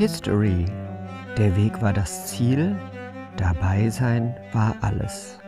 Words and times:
History. 0.00 0.64
Der 1.36 1.54
Weg 1.58 1.82
war 1.82 1.92
das 1.92 2.28
Ziel, 2.28 2.74
dabei 3.36 3.90
sein 3.90 4.34
war 4.50 4.74
alles. 4.80 5.38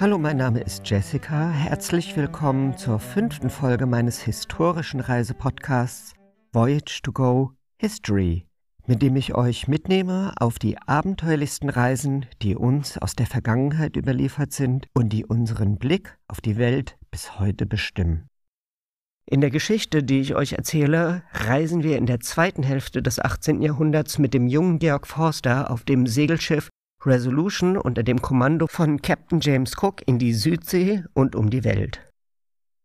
Hallo, 0.00 0.18
mein 0.18 0.38
Name 0.38 0.58
ist 0.58 0.90
Jessica. 0.90 1.50
Herzlich 1.50 2.16
willkommen 2.16 2.76
zur 2.76 2.98
fünften 2.98 3.48
Folge 3.48 3.86
meines 3.86 4.20
historischen 4.20 4.98
Reisepodcasts 4.98 6.14
Voyage 6.52 7.00
to 7.04 7.12
Go 7.12 7.52
History, 7.78 8.44
mit 8.88 9.02
dem 9.02 9.14
ich 9.14 9.36
euch 9.36 9.68
mitnehme 9.68 10.32
auf 10.40 10.58
die 10.58 10.76
abenteuerlichsten 10.76 11.70
Reisen, 11.70 12.26
die 12.42 12.56
uns 12.56 12.98
aus 12.98 13.14
der 13.14 13.26
Vergangenheit 13.26 13.94
überliefert 13.94 14.50
sind 14.50 14.88
und 14.94 15.10
die 15.10 15.24
unseren 15.24 15.78
Blick 15.78 16.18
auf 16.26 16.40
die 16.40 16.56
Welt 16.56 16.98
bis 17.12 17.38
heute 17.38 17.66
bestimmen. 17.66 18.26
In 19.28 19.40
der 19.40 19.50
Geschichte, 19.50 20.04
die 20.04 20.20
ich 20.20 20.36
euch 20.36 20.52
erzähle, 20.52 21.24
reisen 21.32 21.82
wir 21.82 21.98
in 21.98 22.06
der 22.06 22.20
zweiten 22.20 22.62
Hälfte 22.62 23.02
des 23.02 23.18
18. 23.18 23.60
Jahrhunderts 23.60 24.18
mit 24.18 24.32
dem 24.32 24.46
jungen 24.46 24.78
Georg 24.78 25.08
Forster 25.08 25.68
auf 25.70 25.82
dem 25.82 26.06
Segelschiff 26.06 26.68
Resolution 27.04 27.76
unter 27.76 28.04
dem 28.04 28.22
Kommando 28.22 28.68
von 28.68 29.02
Captain 29.02 29.40
James 29.40 29.72
Cook 29.82 30.06
in 30.06 30.20
die 30.20 30.32
Südsee 30.32 31.02
und 31.12 31.34
um 31.34 31.50
die 31.50 31.64
Welt. 31.64 32.00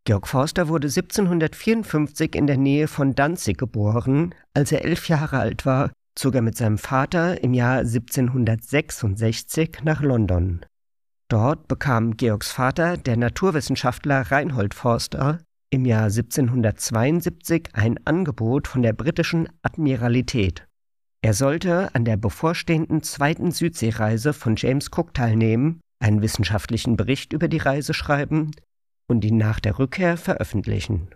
Georg 0.03 0.27
Forster 0.27 0.67
wurde 0.67 0.87
1754 0.87 2.35
in 2.35 2.47
der 2.47 2.57
Nähe 2.57 2.87
von 2.87 3.13
Danzig 3.13 3.59
geboren. 3.59 4.33
Als 4.55 4.71
er 4.71 4.83
elf 4.83 5.09
Jahre 5.09 5.37
alt 5.37 5.67
war, 5.67 5.91
zog 6.15 6.33
er 6.33 6.41
mit 6.41 6.57
seinem 6.57 6.79
Vater 6.79 7.43
im 7.43 7.53
Jahr 7.53 7.81
1766 7.81 9.83
nach 9.83 10.01
London. 10.01 10.65
Dort 11.27 11.67
bekam 11.67 12.17
Georgs 12.17 12.51
Vater, 12.51 12.97
der 12.97 13.15
Naturwissenschaftler 13.15 14.31
Reinhold 14.31 14.73
Forster, 14.73 15.39
im 15.71 15.85
Jahr 15.85 16.03
1772 16.03 17.69
ein 17.73 17.99
Angebot 18.05 18.67
von 18.67 18.83
der 18.83 18.93
britischen 18.93 19.49
Admiralität. 19.63 20.67
Er 21.23 21.33
sollte 21.33 21.95
an 21.95 22.03
der 22.03 22.17
bevorstehenden 22.17 23.03
zweiten 23.03 23.51
Südseereise 23.51 24.33
von 24.33 24.55
James 24.57 24.89
Cook 24.91 25.13
teilnehmen, 25.13 25.79
einen 25.99 26.21
wissenschaftlichen 26.21 26.97
Bericht 26.97 27.31
über 27.31 27.47
die 27.47 27.57
Reise 27.59 27.93
schreiben 27.93 28.51
und 29.07 29.23
ihn 29.23 29.37
nach 29.37 29.59
der 29.59 29.79
Rückkehr 29.79 30.17
veröffentlichen. 30.17 31.09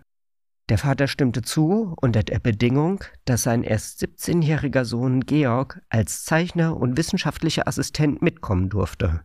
Der 0.68 0.78
Vater 0.78 1.06
stimmte 1.06 1.42
zu 1.42 1.94
unter 2.00 2.22
der 2.22 2.38
Bedingung, 2.38 3.04
dass 3.24 3.42
sein 3.42 3.62
erst 3.62 4.02
17-jähriger 4.02 4.84
Sohn 4.84 5.20
Georg 5.20 5.80
als 5.90 6.24
Zeichner 6.24 6.76
und 6.76 6.96
wissenschaftlicher 6.96 7.68
Assistent 7.68 8.22
mitkommen 8.22 8.68
durfte. 8.68 9.22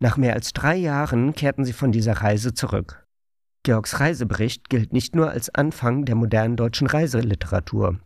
Nach 0.00 0.16
mehr 0.16 0.34
als 0.34 0.52
drei 0.52 0.76
Jahren 0.76 1.34
kehrten 1.34 1.64
sie 1.64 1.72
von 1.72 1.92
dieser 1.92 2.14
Reise 2.14 2.54
zurück. 2.54 3.06
Georgs 3.62 4.00
Reisebericht 4.00 4.70
gilt 4.70 4.92
nicht 4.92 5.14
nur 5.14 5.30
als 5.30 5.54
Anfang 5.54 6.04
der 6.06 6.14
modernen 6.14 6.56
deutschen 6.56 6.86
Reiseliteratur. 6.86 8.00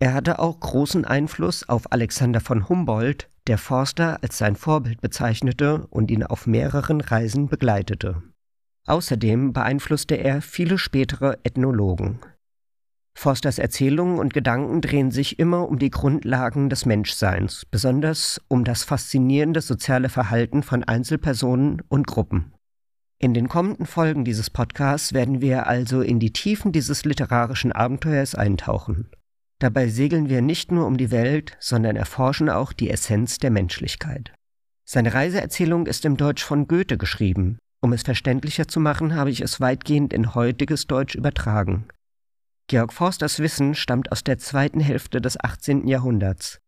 Er 0.00 0.14
hatte 0.14 0.40
auch 0.40 0.58
großen 0.58 1.04
Einfluss 1.04 1.68
auf 1.68 1.92
Alexander 1.92 2.40
von 2.40 2.68
Humboldt, 2.68 3.30
der 3.46 3.58
Forster 3.58 4.18
als 4.22 4.38
sein 4.38 4.56
Vorbild 4.56 5.00
bezeichnete 5.00 5.86
und 5.90 6.10
ihn 6.10 6.24
auf 6.24 6.46
mehreren 6.46 7.00
Reisen 7.00 7.48
begleitete. 7.48 8.22
Außerdem 8.86 9.52
beeinflusste 9.52 10.16
er 10.16 10.42
viele 10.42 10.78
spätere 10.78 11.38
Ethnologen. 11.44 12.20
Forsters 13.16 13.58
Erzählungen 13.58 14.18
und 14.18 14.34
Gedanken 14.34 14.80
drehen 14.80 15.12
sich 15.12 15.38
immer 15.38 15.68
um 15.68 15.78
die 15.78 15.90
Grundlagen 15.90 16.68
des 16.68 16.84
Menschseins, 16.84 17.64
besonders 17.70 18.40
um 18.48 18.64
das 18.64 18.82
faszinierende 18.82 19.60
soziale 19.60 20.08
Verhalten 20.08 20.64
von 20.64 20.82
Einzelpersonen 20.82 21.80
und 21.88 22.08
Gruppen. 22.08 22.53
In 23.18 23.32
den 23.32 23.48
kommenden 23.48 23.86
Folgen 23.86 24.24
dieses 24.24 24.50
Podcasts 24.50 25.12
werden 25.12 25.40
wir 25.40 25.66
also 25.66 26.00
in 26.00 26.18
die 26.18 26.32
Tiefen 26.32 26.72
dieses 26.72 27.04
literarischen 27.04 27.72
Abenteuers 27.72 28.34
eintauchen. 28.34 29.10
Dabei 29.60 29.88
segeln 29.88 30.28
wir 30.28 30.42
nicht 30.42 30.72
nur 30.72 30.86
um 30.86 30.96
die 30.96 31.10
Welt, 31.10 31.56
sondern 31.60 31.96
erforschen 31.96 32.50
auch 32.50 32.72
die 32.72 32.90
Essenz 32.90 33.38
der 33.38 33.50
Menschlichkeit. 33.50 34.32
Seine 34.84 35.14
Reiseerzählung 35.14 35.86
ist 35.86 36.04
im 36.04 36.16
Deutsch 36.16 36.44
von 36.44 36.66
Goethe 36.66 36.98
geschrieben. 36.98 37.58
Um 37.80 37.92
es 37.92 38.02
verständlicher 38.02 38.68
zu 38.68 38.80
machen, 38.80 39.14
habe 39.14 39.30
ich 39.30 39.40
es 39.40 39.60
weitgehend 39.60 40.12
in 40.12 40.34
heutiges 40.34 40.86
Deutsch 40.86 41.14
übertragen. 41.14 41.86
Georg 42.66 42.92
Forsters 42.92 43.38
Wissen 43.38 43.74
stammt 43.74 44.10
aus 44.10 44.24
der 44.24 44.38
zweiten 44.38 44.80
Hälfte 44.80 45.20
des 45.20 45.38
18. 45.38 45.86
Jahrhunderts. 45.86 46.60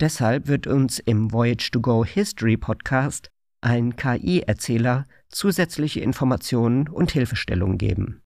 Deshalb 0.00 0.48
wird 0.48 0.66
uns 0.66 0.98
im 0.98 1.32
Voyage 1.32 1.70
to 1.70 1.80
Go 1.80 2.04
History 2.04 2.56
Podcast 2.56 3.30
ein 3.64 3.96
KI-Erzähler 3.96 5.06
zusätzliche 5.30 6.00
Informationen 6.00 6.86
und 6.86 7.12
Hilfestellungen 7.12 7.78
geben. 7.78 8.20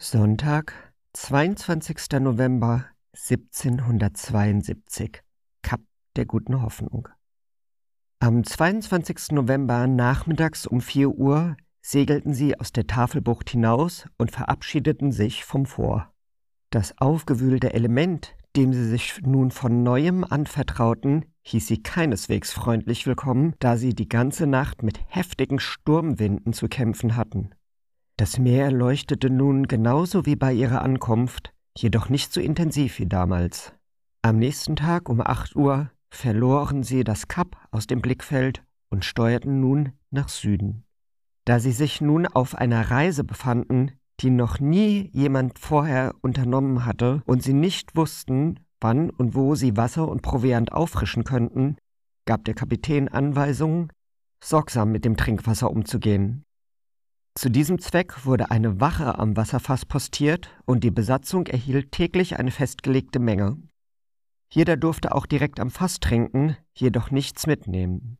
Sonntag, 0.00 0.92
22. 1.12 2.20
November 2.20 2.86
1772, 3.12 5.22
Kap 5.62 5.80
der 6.16 6.26
guten 6.26 6.62
Hoffnung. 6.62 7.08
Am 8.18 8.42
22. 8.42 9.32
November 9.32 9.86
nachmittags 9.86 10.66
um 10.66 10.80
4 10.80 11.10
Uhr 11.10 11.56
segelten 11.80 12.34
sie 12.34 12.58
aus 12.58 12.72
der 12.72 12.86
Tafelbucht 12.86 13.50
hinaus 13.50 14.06
und 14.18 14.30
verabschiedeten 14.30 15.12
sich 15.12 15.44
vom 15.44 15.66
Fort. 15.66 16.08
Das 16.70 16.98
aufgewühlte 16.98 17.72
Element, 17.72 18.36
dem 18.56 18.72
sie 18.72 18.86
sich 18.86 19.20
nun 19.22 19.50
von 19.50 19.82
neuem 19.82 20.24
anvertrauten, 20.24 21.24
hieß 21.42 21.66
sie 21.66 21.82
keineswegs 21.82 22.52
freundlich 22.52 23.06
willkommen, 23.06 23.54
da 23.58 23.76
sie 23.76 23.94
die 23.94 24.08
ganze 24.08 24.46
Nacht 24.46 24.82
mit 24.82 25.00
heftigen 25.06 25.60
Sturmwinden 25.60 26.52
zu 26.52 26.68
kämpfen 26.68 27.16
hatten. 27.16 27.50
Das 28.16 28.38
Meer 28.38 28.70
leuchtete 28.72 29.30
nun 29.30 29.68
genauso 29.68 30.26
wie 30.26 30.36
bei 30.36 30.52
ihrer 30.52 30.82
Ankunft, 30.82 31.54
jedoch 31.76 32.08
nicht 32.08 32.32
so 32.32 32.40
intensiv 32.40 32.98
wie 32.98 33.06
damals. 33.06 33.72
Am 34.22 34.38
nächsten 34.38 34.76
Tag 34.76 35.08
um 35.08 35.20
acht 35.20 35.54
Uhr 35.54 35.90
verloren 36.10 36.82
sie 36.82 37.04
das 37.04 37.28
Kap 37.28 37.56
aus 37.70 37.86
dem 37.86 38.02
Blickfeld 38.02 38.62
und 38.90 39.04
steuerten 39.04 39.60
nun 39.60 39.92
nach 40.10 40.28
Süden. 40.28 40.84
Da 41.48 41.60
sie 41.60 41.72
sich 41.72 42.02
nun 42.02 42.26
auf 42.26 42.56
einer 42.56 42.90
Reise 42.90 43.24
befanden, 43.24 43.92
die 44.20 44.28
noch 44.28 44.60
nie 44.60 45.08
jemand 45.14 45.58
vorher 45.58 46.14
unternommen 46.20 46.84
hatte 46.84 47.22
und 47.24 47.42
sie 47.42 47.54
nicht 47.54 47.96
wussten, 47.96 48.60
wann 48.82 49.08
und 49.08 49.34
wo 49.34 49.54
sie 49.54 49.74
Wasser 49.74 50.08
und 50.08 50.20
Proviant 50.20 50.72
auffrischen 50.72 51.24
könnten, 51.24 51.78
gab 52.26 52.44
der 52.44 52.52
Kapitän 52.52 53.08
Anweisungen, 53.08 53.90
sorgsam 54.44 54.92
mit 54.92 55.06
dem 55.06 55.16
Trinkwasser 55.16 55.70
umzugehen. 55.70 56.44
Zu 57.34 57.48
diesem 57.48 57.78
Zweck 57.78 58.26
wurde 58.26 58.50
eine 58.50 58.78
Wache 58.78 59.18
am 59.18 59.34
Wasserfass 59.34 59.86
postiert 59.86 60.50
und 60.66 60.84
die 60.84 60.90
Besatzung 60.90 61.46
erhielt 61.46 61.92
täglich 61.92 62.38
eine 62.38 62.50
festgelegte 62.50 63.20
Menge. 63.20 63.56
Jeder 64.52 64.76
durfte 64.76 65.14
auch 65.14 65.24
direkt 65.24 65.60
am 65.60 65.70
Fass 65.70 65.98
trinken, 65.98 66.58
jedoch 66.74 67.10
nichts 67.10 67.46
mitnehmen. 67.46 68.18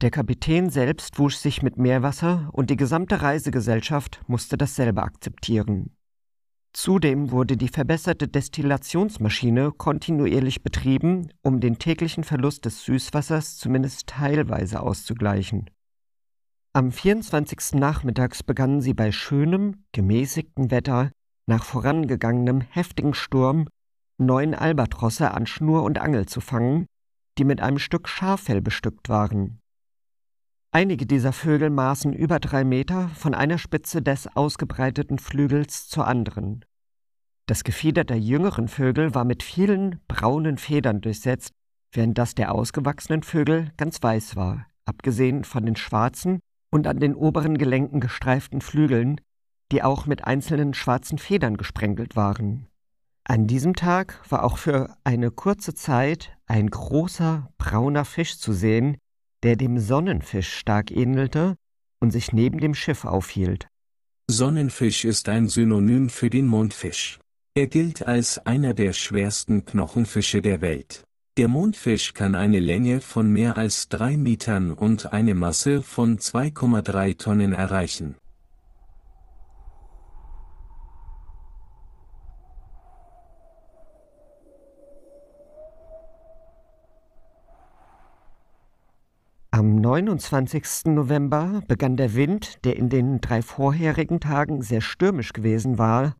Der 0.00 0.10
Kapitän 0.10 0.70
selbst 0.70 1.18
wusch 1.18 1.36
sich 1.36 1.62
mit 1.62 1.76
Meerwasser 1.76 2.48
und 2.52 2.70
die 2.70 2.76
gesamte 2.76 3.20
Reisegesellschaft 3.20 4.22
musste 4.26 4.56
dasselbe 4.56 5.02
akzeptieren. 5.02 5.94
Zudem 6.72 7.32
wurde 7.32 7.58
die 7.58 7.68
verbesserte 7.68 8.26
Destillationsmaschine 8.26 9.72
kontinuierlich 9.72 10.62
betrieben, 10.62 11.30
um 11.42 11.60
den 11.60 11.78
täglichen 11.78 12.24
Verlust 12.24 12.64
des 12.64 12.84
Süßwassers 12.84 13.58
zumindest 13.58 14.06
teilweise 14.06 14.80
auszugleichen. 14.80 15.68
Am 16.72 16.92
24. 16.92 17.74
Nachmittags 17.74 18.42
begannen 18.42 18.80
sie 18.80 18.94
bei 18.94 19.12
schönem, 19.12 19.84
gemäßigtem 19.92 20.70
Wetter, 20.70 21.10
nach 21.46 21.64
vorangegangenem 21.64 22.60
heftigen 22.60 23.12
Sturm, 23.12 23.66
neun 24.16 24.54
Albatrosse 24.54 25.32
an 25.32 25.46
Schnur 25.46 25.82
und 25.82 25.98
Angel 25.98 26.26
zu 26.26 26.40
fangen, 26.40 26.86
die 27.36 27.44
mit 27.44 27.60
einem 27.60 27.80
Stück 27.80 28.08
Schaffell 28.08 28.62
bestückt 28.62 29.08
waren. 29.08 29.58
Einige 30.72 31.04
dieser 31.04 31.32
Vögel 31.32 31.68
maßen 31.68 32.12
über 32.12 32.38
drei 32.38 32.62
Meter 32.62 33.08
von 33.08 33.34
einer 33.34 33.58
Spitze 33.58 34.02
des 34.02 34.28
ausgebreiteten 34.36 35.18
Flügels 35.18 35.88
zur 35.88 36.06
anderen. 36.06 36.64
Das 37.46 37.64
Gefieder 37.64 38.04
der 38.04 38.20
jüngeren 38.20 38.68
Vögel 38.68 39.12
war 39.12 39.24
mit 39.24 39.42
vielen 39.42 40.00
braunen 40.06 40.58
Federn 40.58 41.00
durchsetzt, 41.00 41.50
während 41.92 42.16
das 42.18 42.36
der 42.36 42.54
ausgewachsenen 42.54 43.24
Vögel 43.24 43.72
ganz 43.76 44.00
weiß 44.00 44.36
war, 44.36 44.68
abgesehen 44.84 45.42
von 45.42 45.66
den 45.66 45.74
schwarzen 45.74 46.38
und 46.70 46.86
an 46.86 47.00
den 47.00 47.16
oberen 47.16 47.58
Gelenken 47.58 47.98
gestreiften 47.98 48.60
Flügeln, 48.60 49.20
die 49.72 49.82
auch 49.82 50.06
mit 50.06 50.24
einzelnen 50.24 50.72
schwarzen 50.72 51.18
Federn 51.18 51.56
gesprenkelt 51.56 52.14
waren. 52.14 52.68
An 53.24 53.48
diesem 53.48 53.74
Tag 53.74 54.22
war 54.30 54.44
auch 54.44 54.56
für 54.56 54.96
eine 55.02 55.32
kurze 55.32 55.74
Zeit 55.74 56.36
ein 56.46 56.70
großer 56.70 57.52
brauner 57.58 58.04
Fisch 58.04 58.38
zu 58.38 58.52
sehen, 58.52 58.98
der 59.42 59.56
dem 59.56 59.78
Sonnenfisch 59.78 60.52
stark 60.56 60.90
ähnelte 60.90 61.56
und 62.00 62.10
sich 62.10 62.32
neben 62.32 62.58
dem 62.58 62.74
Schiff 62.74 63.04
aufhielt. 63.04 63.68
Sonnenfisch 64.28 65.04
ist 65.04 65.28
ein 65.28 65.48
Synonym 65.48 66.08
für 66.08 66.30
den 66.30 66.46
Mondfisch. 66.46 67.18
Er 67.54 67.66
gilt 67.66 68.06
als 68.06 68.38
einer 68.46 68.74
der 68.74 68.92
schwersten 68.92 69.64
Knochenfische 69.64 70.40
der 70.40 70.60
Welt. 70.60 71.04
Der 71.36 71.48
Mondfisch 71.48 72.14
kann 72.14 72.34
eine 72.34 72.60
Länge 72.60 73.00
von 73.00 73.32
mehr 73.32 73.56
als 73.56 73.88
drei 73.88 74.16
Metern 74.16 74.72
und 74.72 75.12
eine 75.12 75.34
Masse 75.34 75.82
von 75.82 76.18
2,3 76.18 77.16
Tonnen 77.18 77.52
erreichen. 77.52 78.16
Am 89.50 89.76
29. 89.90 90.94
November 90.94 91.62
begann 91.66 91.96
der 91.96 92.14
Wind, 92.14 92.64
der 92.64 92.76
in 92.76 92.90
den 92.90 93.20
drei 93.20 93.42
vorherigen 93.42 94.20
Tagen 94.20 94.62
sehr 94.62 94.82
stürmisch 94.82 95.32
gewesen 95.32 95.78
war, 95.78 96.14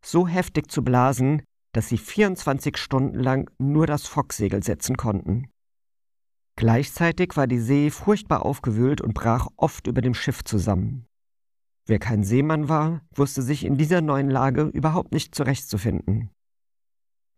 so 0.00 0.28
heftig 0.28 0.70
zu 0.70 0.84
blasen, 0.84 1.42
dass 1.72 1.88
sie 1.88 1.98
24 1.98 2.76
Stunden 2.76 3.18
lang 3.18 3.50
nur 3.58 3.88
das 3.88 4.06
Focksegel 4.06 4.62
setzen 4.62 4.96
konnten. 4.96 5.48
Gleichzeitig 6.54 7.36
war 7.36 7.48
die 7.48 7.58
See 7.58 7.90
furchtbar 7.90 8.46
aufgewühlt 8.46 9.00
und 9.00 9.14
brach 9.14 9.48
oft 9.56 9.88
über 9.88 10.02
dem 10.02 10.14
Schiff 10.14 10.44
zusammen. 10.44 11.04
Wer 11.84 11.98
kein 11.98 12.22
Seemann 12.22 12.68
war, 12.68 13.00
wusste 13.12 13.42
sich 13.42 13.64
in 13.64 13.76
dieser 13.76 14.02
neuen 14.02 14.30
Lage 14.30 14.62
überhaupt 14.62 15.10
nicht 15.10 15.34
zurechtzufinden. 15.34 16.30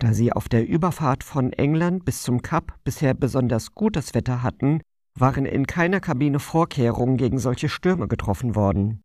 Da 0.00 0.12
sie 0.12 0.34
auf 0.34 0.50
der 0.50 0.69
Überfahrt 0.69 1.25
von 1.25 1.50
England 1.55 2.05
bis 2.05 2.23
zum 2.23 2.43
Kap 2.43 2.79
bisher 2.84 3.14
besonders 3.14 3.75
gutes 3.75 4.12
Wetter 4.12 4.43
hatten, 4.43 4.82
waren 5.20 5.44
in 5.44 5.67
keiner 5.67 6.00
Kabine 6.00 6.38
Vorkehrungen 6.38 7.17
gegen 7.17 7.38
solche 7.38 7.69
Stürme 7.69 8.09
getroffen 8.09 8.55
worden. 8.55 9.03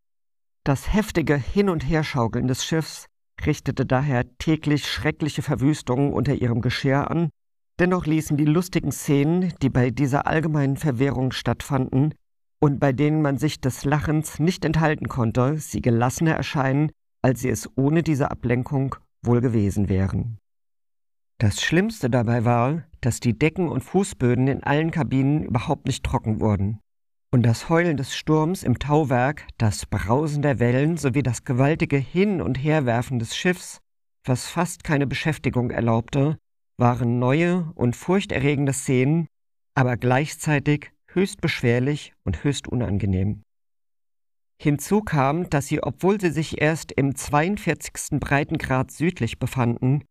Das 0.63 0.93
heftige 0.93 1.35
Hin- 1.35 1.69
und 1.69 1.87
Herschaukeln 1.87 2.47
des 2.47 2.63
Schiffs 2.65 3.07
richtete 3.45 3.85
daher 3.85 4.25
täglich 4.37 4.87
schreckliche 4.89 5.41
Verwüstungen 5.41 6.13
unter 6.13 6.35
ihrem 6.35 6.61
Geschirr 6.61 7.09
an, 7.09 7.29
dennoch 7.79 8.05
ließen 8.05 8.37
die 8.37 8.45
lustigen 8.45 8.91
Szenen, 8.91 9.53
die 9.61 9.69
bei 9.69 9.89
dieser 9.89 10.27
allgemeinen 10.27 10.77
Verwirrung 10.77 11.31
stattfanden 11.31 12.13
und 12.59 12.79
bei 12.79 12.93
denen 12.93 13.21
man 13.21 13.37
sich 13.37 13.59
des 13.59 13.83
Lachens 13.83 14.39
nicht 14.39 14.63
enthalten 14.63 15.09
konnte, 15.09 15.57
sie 15.57 15.81
gelassener 15.81 16.35
erscheinen, 16.35 16.91
als 17.21 17.41
sie 17.41 17.49
es 17.49 17.69
ohne 17.75 18.03
diese 18.03 18.31
Ablenkung 18.31 18.95
wohl 19.21 19.41
gewesen 19.41 19.89
wären. 19.89 20.37
Das 21.43 21.61
Schlimmste 21.61 22.09
dabei 22.09 22.45
war, 22.45 22.83
dass 23.01 23.19
die 23.19 23.37
Decken 23.37 23.67
und 23.67 23.81
Fußböden 23.81 24.47
in 24.47 24.63
allen 24.63 24.91
Kabinen 24.91 25.43
überhaupt 25.43 25.87
nicht 25.87 26.05
trocken 26.05 26.39
wurden. 26.39 26.79
Und 27.33 27.43
das 27.43 27.67
Heulen 27.67 27.97
des 27.97 28.15
Sturms 28.15 28.63
im 28.63 28.79
Tauwerk, 28.79 29.45
das 29.57 29.85
Brausen 29.85 30.41
der 30.41 30.59
Wellen 30.59 30.95
sowie 30.95 31.21
das 31.21 31.43
gewaltige 31.43 31.97
Hin- 31.97 32.41
und 32.41 32.55
Herwerfen 32.55 33.19
des 33.19 33.35
Schiffs, 33.35 33.81
was 34.23 34.47
fast 34.47 34.85
keine 34.85 35.05
Beschäftigung 35.05 35.69
erlaubte, 35.69 36.37
waren 36.77 37.19
neue 37.19 37.69
und 37.75 37.97
furchterregende 37.97 38.71
Szenen, 38.71 39.27
aber 39.75 39.97
gleichzeitig 39.97 40.93
höchst 41.07 41.41
beschwerlich 41.41 42.13
und 42.23 42.45
höchst 42.45 42.69
unangenehm. 42.69 43.41
Hinzu 44.61 45.01
kam, 45.01 45.49
dass 45.49 45.67
sie, 45.67 45.83
obwohl 45.83 46.21
sie 46.21 46.31
sich 46.31 46.61
erst 46.61 46.93
im 46.93 47.15
42. 47.15 48.21
Breitengrad 48.21 48.91
südlich 48.91 49.39
befanden, 49.39 50.05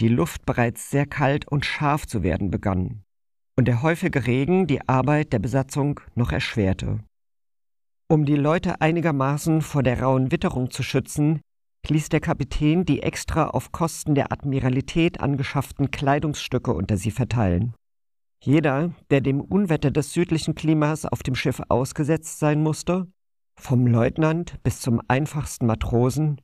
die 0.00 0.08
Luft 0.08 0.46
bereits 0.46 0.90
sehr 0.90 1.06
kalt 1.06 1.46
und 1.46 1.64
scharf 1.64 2.06
zu 2.06 2.22
werden 2.22 2.50
begann 2.50 3.02
und 3.60 3.66
der 3.66 3.82
häufige 3.82 4.26
Regen 4.26 4.66
die 4.66 4.88
Arbeit 4.88 5.34
der 5.34 5.38
Besatzung 5.38 6.00
noch 6.14 6.32
erschwerte. 6.32 7.00
Um 8.08 8.24
die 8.24 8.36
Leute 8.36 8.80
einigermaßen 8.80 9.60
vor 9.60 9.82
der 9.82 10.00
rauen 10.00 10.32
Witterung 10.32 10.70
zu 10.70 10.82
schützen, 10.82 11.42
ließ 11.86 12.08
der 12.08 12.20
Kapitän 12.20 12.86
die 12.86 13.02
extra 13.02 13.48
auf 13.48 13.70
Kosten 13.70 14.14
der 14.14 14.32
Admiralität 14.32 15.20
angeschafften 15.20 15.90
Kleidungsstücke 15.90 16.72
unter 16.72 16.96
sie 16.96 17.10
verteilen. 17.10 17.74
Jeder, 18.42 18.94
der 19.10 19.20
dem 19.20 19.42
Unwetter 19.42 19.90
des 19.90 20.14
südlichen 20.14 20.54
Klimas 20.54 21.04
auf 21.04 21.22
dem 21.22 21.34
Schiff 21.34 21.60
ausgesetzt 21.68 22.38
sein 22.38 22.62
musste, 22.62 23.08
vom 23.58 23.86
Leutnant 23.86 24.62
bis 24.62 24.80
zum 24.80 25.02
einfachsten 25.06 25.66
Matrosen, 25.66 26.40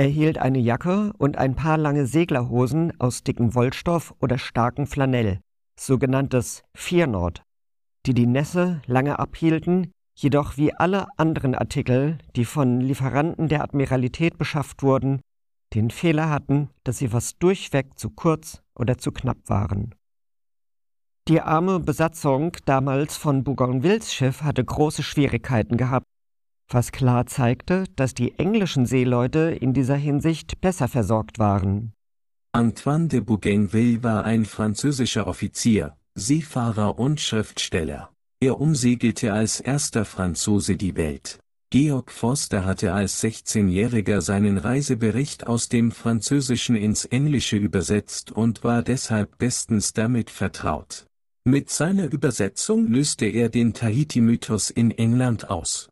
erhielt 0.00 0.38
eine 0.38 0.58
Jacke 0.58 1.12
und 1.18 1.36
ein 1.36 1.54
paar 1.54 1.76
lange 1.76 2.06
Seglerhosen 2.06 2.98
aus 2.98 3.22
dickem 3.22 3.54
Wollstoff 3.54 4.14
oder 4.18 4.38
starkem 4.38 4.86
Flanell, 4.86 5.40
sogenanntes 5.78 6.62
Fiernord, 6.74 7.42
die 8.06 8.14
die 8.14 8.26
Nässe 8.26 8.80
lange 8.86 9.18
abhielten, 9.18 9.92
jedoch 10.14 10.56
wie 10.56 10.72
alle 10.72 11.06
anderen 11.18 11.54
Artikel, 11.54 12.16
die 12.34 12.46
von 12.46 12.80
Lieferanten 12.80 13.48
der 13.48 13.62
Admiralität 13.62 14.38
beschafft 14.38 14.82
wurden, 14.82 15.20
den 15.74 15.90
Fehler 15.90 16.30
hatten, 16.30 16.70
dass 16.82 16.96
sie 16.96 17.08
fast 17.08 17.36
durchweg 17.42 17.98
zu 17.98 18.08
kurz 18.08 18.62
oder 18.74 18.96
zu 18.96 19.12
knapp 19.12 19.50
waren. 19.50 19.94
Die 21.28 21.42
arme 21.42 21.78
Besatzung 21.78 22.56
damals 22.64 23.18
von 23.18 23.44
Bougainvilles 23.44 24.14
Schiff 24.14 24.40
hatte 24.40 24.64
große 24.64 25.02
Schwierigkeiten 25.02 25.76
gehabt, 25.76 26.06
was 26.72 26.92
klar 26.92 27.26
zeigte, 27.26 27.84
dass 27.96 28.14
die 28.14 28.38
englischen 28.38 28.86
Seeleute 28.86 29.56
in 29.60 29.72
dieser 29.72 29.96
Hinsicht 29.96 30.60
besser 30.60 30.88
versorgt 30.88 31.38
waren. 31.38 31.92
Antoine 32.52 33.08
de 33.08 33.20
Bougainville 33.20 34.02
war 34.02 34.24
ein 34.24 34.44
französischer 34.44 35.26
Offizier, 35.26 35.96
Seefahrer 36.14 36.98
und 36.98 37.20
Schriftsteller. 37.20 38.10
Er 38.40 38.60
umsegelte 38.60 39.32
als 39.32 39.60
erster 39.60 40.04
Franzose 40.04 40.76
die 40.76 40.96
Welt. 40.96 41.38
Georg 41.72 42.10
Forster 42.10 42.64
hatte 42.64 42.92
als 42.92 43.22
16-Jähriger 43.22 44.20
seinen 44.22 44.58
Reisebericht 44.58 45.46
aus 45.46 45.68
dem 45.68 45.92
Französischen 45.92 46.74
ins 46.74 47.04
Englische 47.04 47.56
übersetzt 47.56 48.32
und 48.32 48.64
war 48.64 48.82
deshalb 48.82 49.38
bestens 49.38 49.92
damit 49.92 50.30
vertraut. 50.30 51.06
Mit 51.44 51.70
seiner 51.70 52.10
Übersetzung 52.12 52.88
löste 52.88 53.26
er 53.26 53.50
den 53.50 53.72
Tahiti-Mythos 53.72 54.70
in 54.70 54.90
England 54.90 55.48
aus. 55.48 55.89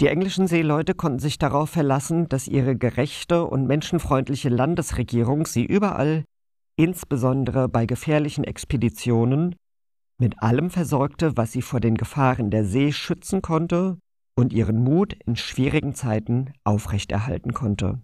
Die 0.00 0.08
englischen 0.08 0.46
Seeleute 0.46 0.94
konnten 0.94 1.20
sich 1.20 1.38
darauf 1.38 1.70
verlassen, 1.70 2.28
dass 2.28 2.48
ihre 2.48 2.76
gerechte 2.76 3.46
und 3.46 3.66
menschenfreundliche 3.66 4.50
Landesregierung 4.50 5.46
sie 5.46 5.64
überall, 5.64 6.24
insbesondere 6.76 7.68
bei 7.68 7.86
gefährlichen 7.86 8.44
Expeditionen, 8.44 9.56
mit 10.18 10.42
allem 10.42 10.70
versorgte, 10.70 11.36
was 11.36 11.52
sie 11.52 11.62
vor 11.62 11.80
den 11.80 11.94
Gefahren 11.96 12.50
der 12.50 12.64
See 12.64 12.92
schützen 12.92 13.40
konnte 13.40 13.98
und 14.34 14.52
ihren 14.52 14.82
Mut 14.82 15.14
in 15.24 15.36
schwierigen 15.36 15.94
Zeiten 15.94 16.52
aufrechterhalten 16.64 17.54
konnte. 17.54 18.02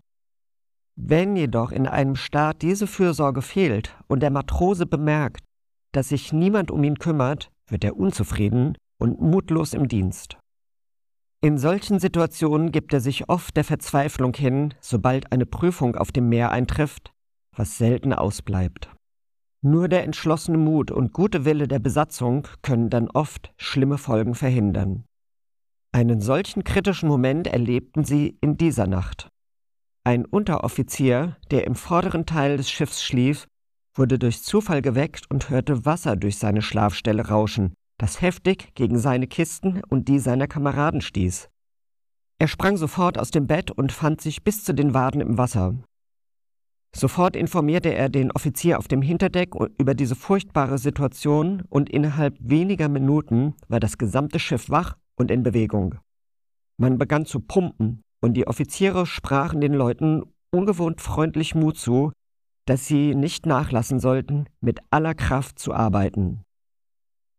Wenn 0.96 1.36
jedoch 1.36 1.72
in 1.72 1.86
einem 1.86 2.16
Staat 2.16 2.62
diese 2.62 2.86
Fürsorge 2.86 3.42
fehlt 3.42 3.96
und 4.08 4.20
der 4.20 4.30
Matrose 4.30 4.86
bemerkt, 4.86 5.44
dass 5.92 6.08
sich 6.08 6.32
niemand 6.32 6.70
um 6.70 6.84
ihn 6.84 6.98
kümmert, 6.98 7.50
wird 7.68 7.84
er 7.84 7.96
unzufrieden 7.96 8.76
und 8.98 9.20
mutlos 9.20 9.74
im 9.74 9.88
Dienst. 9.88 10.38
In 11.44 11.58
solchen 11.58 11.98
Situationen 11.98 12.70
gibt 12.70 12.92
er 12.92 13.00
sich 13.00 13.28
oft 13.28 13.56
der 13.56 13.64
Verzweiflung 13.64 14.32
hin, 14.32 14.74
sobald 14.80 15.32
eine 15.32 15.44
Prüfung 15.44 15.96
auf 15.96 16.12
dem 16.12 16.28
Meer 16.28 16.52
eintrifft, 16.52 17.12
was 17.56 17.78
selten 17.78 18.12
ausbleibt. 18.12 18.88
Nur 19.60 19.88
der 19.88 20.04
entschlossene 20.04 20.56
Mut 20.56 20.92
und 20.92 21.12
gute 21.12 21.44
Wille 21.44 21.66
der 21.66 21.80
Besatzung 21.80 22.46
können 22.62 22.90
dann 22.90 23.10
oft 23.10 23.52
schlimme 23.56 23.98
Folgen 23.98 24.36
verhindern. 24.36 25.02
Einen 25.90 26.20
solchen 26.20 26.62
kritischen 26.62 27.08
Moment 27.08 27.48
erlebten 27.48 28.04
sie 28.04 28.38
in 28.40 28.56
dieser 28.56 28.86
Nacht. 28.86 29.28
Ein 30.04 30.24
Unteroffizier, 30.24 31.36
der 31.50 31.66
im 31.66 31.74
vorderen 31.74 32.24
Teil 32.24 32.56
des 32.56 32.70
Schiffs 32.70 33.02
schlief, 33.02 33.48
wurde 33.96 34.16
durch 34.16 34.44
Zufall 34.44 34.80
geweckt 34.80 35.28
und 35.28 35.50
hörte 35.50 35.84
Wasser 35.84 36.14
durch 36.14 36.38
seine 36.38 36.62
Schlafstelle 36.62 37.26
rauschen, 37.26 37.74
das 38.02 38.20
heftig 38.20 38.74
gegen 38.74 38.98
seine 38.98 39.28
Kisten 39.28 39.80
und 39.88 40.08
die 40.08 40.18
seiner 40.18 40.48
Kameraden 40.48 41.00
stieß. 41.00 41.48
Er 42.40 42.48
sprang 42.48 42.76
sofort 42.76 43.16
aus 43.16 43.30
dem 43.30 43.46
Bett 43.46 43.70
und 43.70 43.92
fand 43.92 44.20
sich 44.20 44.42
bis 44.42 44.64
zu 44.64 44.74
den 44.74 44.92
Waden 44.92 45.20
im 45.20 45.38
Wasser. 45.38 45.76
Sofort 46.92 47.36
informierte 47.36 47.94
er 47.94 48.08
den 48.08 48.32
Offizier 48.32 48.80
auf 48.80 48.88
dem 48.88 49.02
Hinterdeck 49.02 49.54
über 49.78 49.94
diese 49.94 50.16
furchtbare 50.16 50.78
Situation 50.78 51.62
und 51.68 51.88
innerhalb 51.90 52.36
weniger 52.40 52.88
Minuten 52.88 53.54
war 53.68 53.78
das 53.78 53.98
gesamte 53.98 54.40
Schiff 54.40 54.68
wach 54.68 54.96
und 55.14 55.30
in 55.30 55.44
Bewegung. 55.44 55.94
Man 56.78 56.98
begann 56.98 57.24
zu 57.24 57.38
pumpen 57.38 58.02
und 58.20 58.34
die 58.34 58.48
Offiziere 58.48 59.06
sprachen 59.06 59.60
den 59.60 59.74
Leuten 59.74 60.24
ungewohnt 60.50 61.00
freundlich 61.00 61.54
Mut 61.54 61.78
zu, 61.78 62.10
dass 62.66 62.84
sie 62.84 63.14
nicht 63.14 63.46
nachlassen 63.46 64.00
sollten, 64.00 64.46
mit 64.60 64.80
aller 64.90 65.14
Kraft 65.14 65.60
zu 65.60 65.72
arbeiten. 65.72 66.42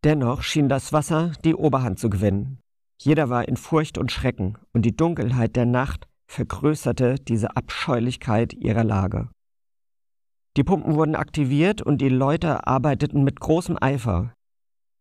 Dennoch 0.03 0.41
schien 0.41 0.67
das 0.67 0.91
Wasser 0.91 1.31
die 1.45 1.55
Oberhand 1.55 1.99
zu 1.99 2.09
gewinnen. 2.09 2.59
Jeder 3.01 3.29
war 3.29 3.47
in 3.47 3.57
Furcht 3.57 3.97
und 3.97 4.11
Schrecken, 4.11 4.57
und 4.73 4.83
die 4.83 4.95
Dunkelheit 4.95 5.55
der 5.55 5.65
Nacht 5.65 6.07
vergrößerte 6.27 7.15
diese 7.15 7.55
Abscheulichkeit 7.55 8.53
ihrer 8.53 8.83
Lage. 8.83 9.29
Die 10.57 10.63
Pumpen 10.63 10.95
wurden 10.95 11.15
aktiviert 11.15 11.81
und 11.81 11.99
die 11.99 12.09
Leute 12.09 12.67
arbeiteten 12.67 13.23
mit 13.23 13.39
großem 13.39 13.77
Eifer. 13.81 14.33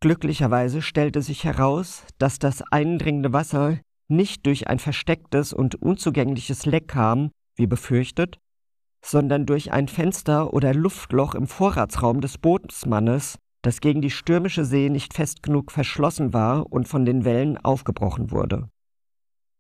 Glücklicherweise 0.00 0.82
stellte 0.82 1.20
sich 1.22 1.44
heraus, 1.44 2.04
dass 2.18 2.38
das 2.38 2.62
eindringende 2.62 3.32
Wasser 3.32 3.78
nicht 4.08 4.46
durch 4.46 4.68
ein 4.68 4.78
verstecktes 4.78 5.52
und 5.52 5.74
unzugängliches 5.76 6.66
Leck 6.66 6.88
kam, 6.88 7.30
wie 7.56 7.66
befürchtet, 7.66 8.38
sondern 9.04 9.46
durch 9.46 9.72
ein 9.72 9.88
Fenster 9.88 10.52
oder 10.52 10.74
Luftloch 10.74 11.34
im 11.34 11.46
Vorratsraum 11.46 12.20
des 12.20 12.38
Bootsmannes, 12.38 13.38
das 13.62 13.80
gegen 13.80 14.02
die 14.02 14.10
stürmische 14.10 14.64
See 14.64 14.88
nicht 14.88 15.14
fest 15.14 15.42
genug 15.42 15.72
verschlossen 15.72 16.32
war 16.32 16.70
und 16.70 16.88
von 16.88 17.04
den 17.04 17.24
Wellen 17.24 17.56
aufgebrochen 17.58 18.30
wurde. 18.30 18.68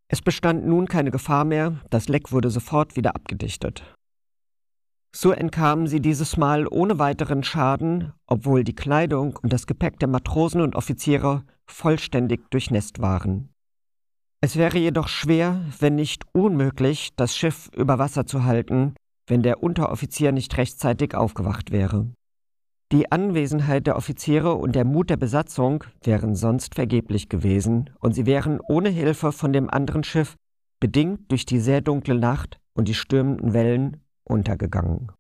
Es 0.08 0.20
bestand 0.20 0.66
nun 0.66 0.86
keine 0.88 1.10
Gefahr 1.10 1.44
mehr, 1.44 1.80
das 1.88 2.08
Leck 2.08 2.32
wurde 2.32 2.50
sofort 2.50 2.96
wieder 2.96 3.14
abgedichtet. 3.16 3.82
So 5.14 5.30
entkamen 5.30 5.86
sie 5.86 6.00
dieses 6.00 6.36
Mal 6.36 6.66
ohne 6.66 6.98
weiteren 6.98 7.44
Schaden, 7.44 8.12
obwohl 8.26 8.64
die 8.64 8.74
Kleidung 8.74 9.38
und 9.42 9.52
das 9.52 9.66
Gepäck 9.66 9.98
der 9.98 10.08
Matrosen 10.08 10.60
und 10.60 10.74
Offiziere 10.74 11.44
vollständig 11.66 12.50
durchnässt 12.50 13.00
waren. 13.00 13.50
Es 14.40 14.56
wäre 14.56 14.78
jedoch 14.78 15.08
schwer, 15.08 15.64
wenn 15.78 15.94
nicht 15.94 16.24
unmöglich, 16.32 17.10
das 17.16 17.36
Schiff 17.36 17.70
über 17.76 17.98
Wasser 17.98 18.26
zu 18.26 18.44
halten, 18.44 18.94
wenn 19.28 19.42
der 19.42 19.62
Unteroffizier 19.62 20.32
nicht 20.32 20.56
rechtzeitig 20.56 21.14
aufgewacht 21.14 21.70
wäre. 21.70 22.12
Die 22.92 23.10
Anwesenheit 23.10 23.86
der 23.86 23.96
Offiziere 23.96 24.54
und 24.54 24.74
der 24.76 24.84
Mut 24.84 25.08
der 25.08 25.16
Besatzung 25.16 25.82
wären 26.02 26.34
sonst 26.34 26.74
vergeblich 26.74 27.30
gewesen, 27.30 27.88
und 28.00 28.14
sie 28.14 28.26
wären 28.26 28.60
ohne 28.68 28.90
Hilfe 28.90 29.32
von 29.32 29.54
dem 29.54 29.70
anderen 29.70 30.04
Schiff, 30.04 30.36
bedingt 30.78 31.30
durch 31.30 31.46
die 31.46 31.58
sehr 31.58 31.80
dunkle 31.80 32.16
Nacht 32.16 32.60
und 32.74 32.88
die 32.88 32.94
stürmenden 32.94 33.54
Wellen, 33.54 34.02
untergegangen. 34.24 35.10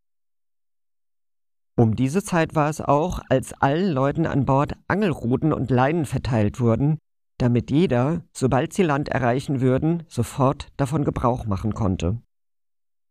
Um 1.74 1.96
diese 1.96 2.22
Zeit 2.22 2.54
war 2.54 2.68
es 2.68 2.82
auch, 2.82 3.22
als 3.30 3.54
allen 3.54 3.90
Leuten 3.90 4.26
an 4.26 4.44
Bord 4.44 4.74
Angelruten 4.86 5.54
und 5.54 5.70
Leinen 5.70 6.04
verteilt 6.04 6.60
wurden, 6.60 6.98
damit 7.38 7.70
jeder, 7.70 8.22
sobald 8.34 8.74
sie 8.74 8.82
Land 8.82 9.08
erreichen 9.08 9.62
würden, 9.62 10.02
sofort 10.08 10.68
davon 10.76 11.04
Gebrauch 11.04 11.46
machen 11.46 11.72
konnte. 11.72 12.20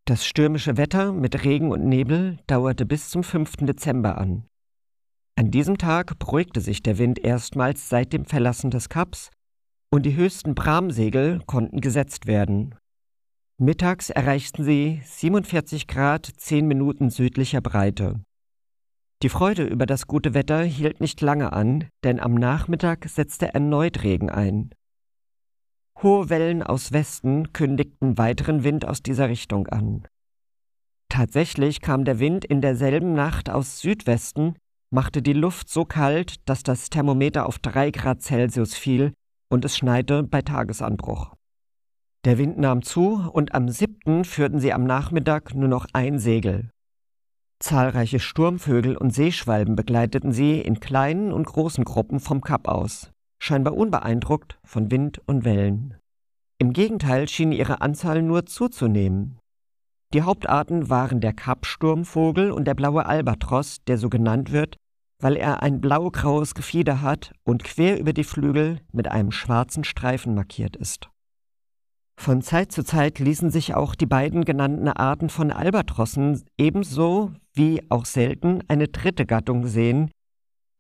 Das 0.05 0.23
stürmische 0.23 0.77
Wetter 0.77 1.13
mit 1.13 1.43
Regen 1.43 1.71
und 1.71 1.83
Nebel 1.83 2.37
dauerte 2.45 2.85
bis 2.85 3.09
zum 3.09 3.23
5. 3.23 3.57
Dezember 3.65 4.19
an. 4.19 4.45
An 5.41 5.49
diesem 5.49 5.79
Tag 5.79 6.19
beruhigte 6.19 6.61
sich 6.61 6.83
der 6.83 6.99
Wind 6.99 7.17
erstmals 7.17 7.89
seit 7.89 8.13
dem 8.13 8.25
Verlassen 8.25 8.69
des 8.69 8.89
Kaps 8.89 9.31
und 9.89 10.05
die 10.05 10.15
höchsten 10.15 10.53
Bramsegel 10.53 11.41
konnten 11.47 11.81
gesetzt 11.81 12.27
werden. 12.27 12.75
Mittags 13.57 14.11
erreichten 14.11 14.63
sie 14.63 15.01
47 15.03 15.87
Grad 15.87 16.27
10 16.27 16.67
Minuten 16.67 17.09
südlicher 17.09 17.59
Breite. 17.59 18.21
Die 19.23 19.29
Freude 19.29 19.63
über 19.63 19.87
das 19.87 20.05
gute 20.05 20.35
Wetter 20.35 20.61
hielt 20.61 21.01
nicht 21.01 21.21
lange 21.21 21.53
an, 21.53 21.89
denn 22.03 22.19
am 22.19 22.35
Nachmittag 22.35 23.09
setzte 23.09 23.51
erneut 23.51 24.03
Regen 24.03 24.29
ein. 24.29 24.69
Hohe 26.03 26.29
Wellen 26.29 26.61
aus 26.61 26.91
Westen 26.91 27.51
kündigten 27.51 28.19
weiteren 28.19 28.63
Wind 28.63 28.85
aus 28.85 29.01
dieser 29.01 29.27
Richtung 29.29 29.65
an. 29.65 30.07
Tatsächlich 31.09 31.81
kam 31.81 32.05
der 32.05 32.19
Wind 32.19 32.45
in 32.45 32.61
derselben 32.61 33.13
Nacht 33.13 33.49
aus 33.49 33.79
Südwesten 33.79 34.53
machte 34.91 35.21
die 35.21 35.33
Luft 35.33 35.69
so 35.69 35.85
kalt, 35.85 36.47
dass 36.47 36.63
das 36.63 36.89
Thermometer 36.89 37.45
auf 37.45 37.59
drei 37.59 37.91
Grad 37.91 38.21
Celsius 38.21 38.75
fiel 38.75 39.13
und 39.49 39.65
es 39.65 39.75
schneite 39.75 40.23
bei 40.23 40.41
Tagesanbruch. 40.41 41.33
Der 42.23 42.37
Wind 42.37 42.59
nahm 42.59 42.83
zu 42.83 43.29
und 43.31 43.55
am 43.55 43.67
7. 43.67 44.25
führten 44.25 44.59
sie 44.59 44.73
am 44.73 44.83
Nachmittag 44.83 45.55
nur 45.55 45.67
noch 45.67 45.87
ein 45.93 46.19
Segel. 46.19 46.69
Zahlreiche 47.59 48.19
Sturmvögel 48.19 48.97
und 48.97 49.11
Seeschwalben 49.11 49.75
begleiteten 49.75 50.31
sie 50.31 50.59
in 50.59 50.79
kleinen 50.79 51.31
und 51.31 51.45
großen 51.45 51.83
Gruppen 51.83 52.19
vom 52.19 52.41
Kap 52.41 52.67
aus, 52.67 53.11
scheinbar 53.39 53.75
unbeeindruckt 53.75 54.59
von 54.63 54.91
Wind 54.91 55.21
und 55.25 55.45
Wellen. 55.45 55.95
Im 56.59 56.73
Gegenteil 56.73 57.27
schien 57.27 57.51
ihre 57.51 57.81
Anzahl 57.81 58.21
nur 58.21 58.45
zuzunehmen. 58.45 59.39
Die 60.13 60.23
Hauptarten 60.23 60.89
waren 60.89 61.21
der 61.21 61.33
Kappsturmvogel 61.33 62.51
und 62.51 62.65
der 62.65 62.73
blaue 62.73 63.05
Albatros, 63.05 63.77
der 63.87 63.97
so 63.97 64.09
genannt 64.09 64.51
wird, 64.51 64.77
weil 65.21 65.37
er 65.37 65.63
ein 65.63 65.79
blau-graues 65.79 66.55
Gefieder 66.55 67.01
hat 67.01 67.33
und 67.43 67.63
quer 67.63 67.99
über 67.99 68.13
die 68.13 68.23
Flügel 68.23 68.81
mit 68.91 69.07
einem 69.07 69.31
schwarzen 69.31 69.83
Streifen 69.83 70.35
markiert 70.35 70.75
ist. 70.75 71.09
Von 72.17 72.41
Zeit 72.41 72.71
zu 72.71 72.83
Zeit 72.83 73.19
ließen 73.19 73.49
sich 73.49 73.73
auch 73.73 73.95
die 73.95 74.05
beiden 74.05 74.45
genannten 74.45 74.87
Arten 74.87 75.29
von 75.29 75.51
Albatrossen 75.51 76.43
ebenso 76.57 77.31
wie 77.53 77.81
auch 77.89 78.05
selten 78.05 78.61
eine 78.67 78.87
dritte 78.89 79.25
Gattung 79.25 79.65
sehen, 79.65 80.11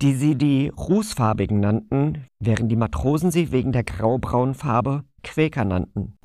die 0.01 0.13
sie 0.13 0.35
die 0.35 0.69
rußfarbigen 0.69 1.59
nannten, 1.59 2.25
während 2.39 2.71
die 2.71 2.75
Matrosen 2.75 3.31
sie 3.31 3.51
wegen 3.51 3.71
der 3.71 3.83
graubraunen 3.83 4.55
Farbe 4.55 5.03
Quäker 5.23 5.65
nannten. 5.65 6.17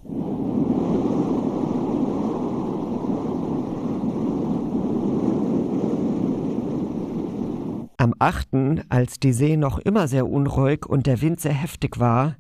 Am 7.98 8.14
8., 8.18 8.84
als 8.90 9.18
die 9.20 9.32
See 9.32 9.56
noch 9.56 9.78
immer 9.78 10.06
sehr 10.06 10.28
unruhig 10.28 10.84
und 10.86 11.06
der 11.06 11.22
Wind 11.22 11.40
sehr 11.40 11.54
heftig 11.54 11.98
war, 11.98 12.36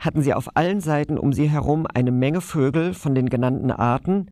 hatten 0.00 0.20
sie 0.20 0.34
auf 0.34 0.56
allen 0.56 0.80
Seiten 0.80 1.16
um 1.16 1.32
sie 1.32 1.48
herum 1.48 1.86
eine 1.86 2.10
Menge 2.10 2.40
Vögel 2.40 2.92
von 2.92 3.14
den 3.14 3.28
genannten 3.28 3.70
Arten, 3.70 4.28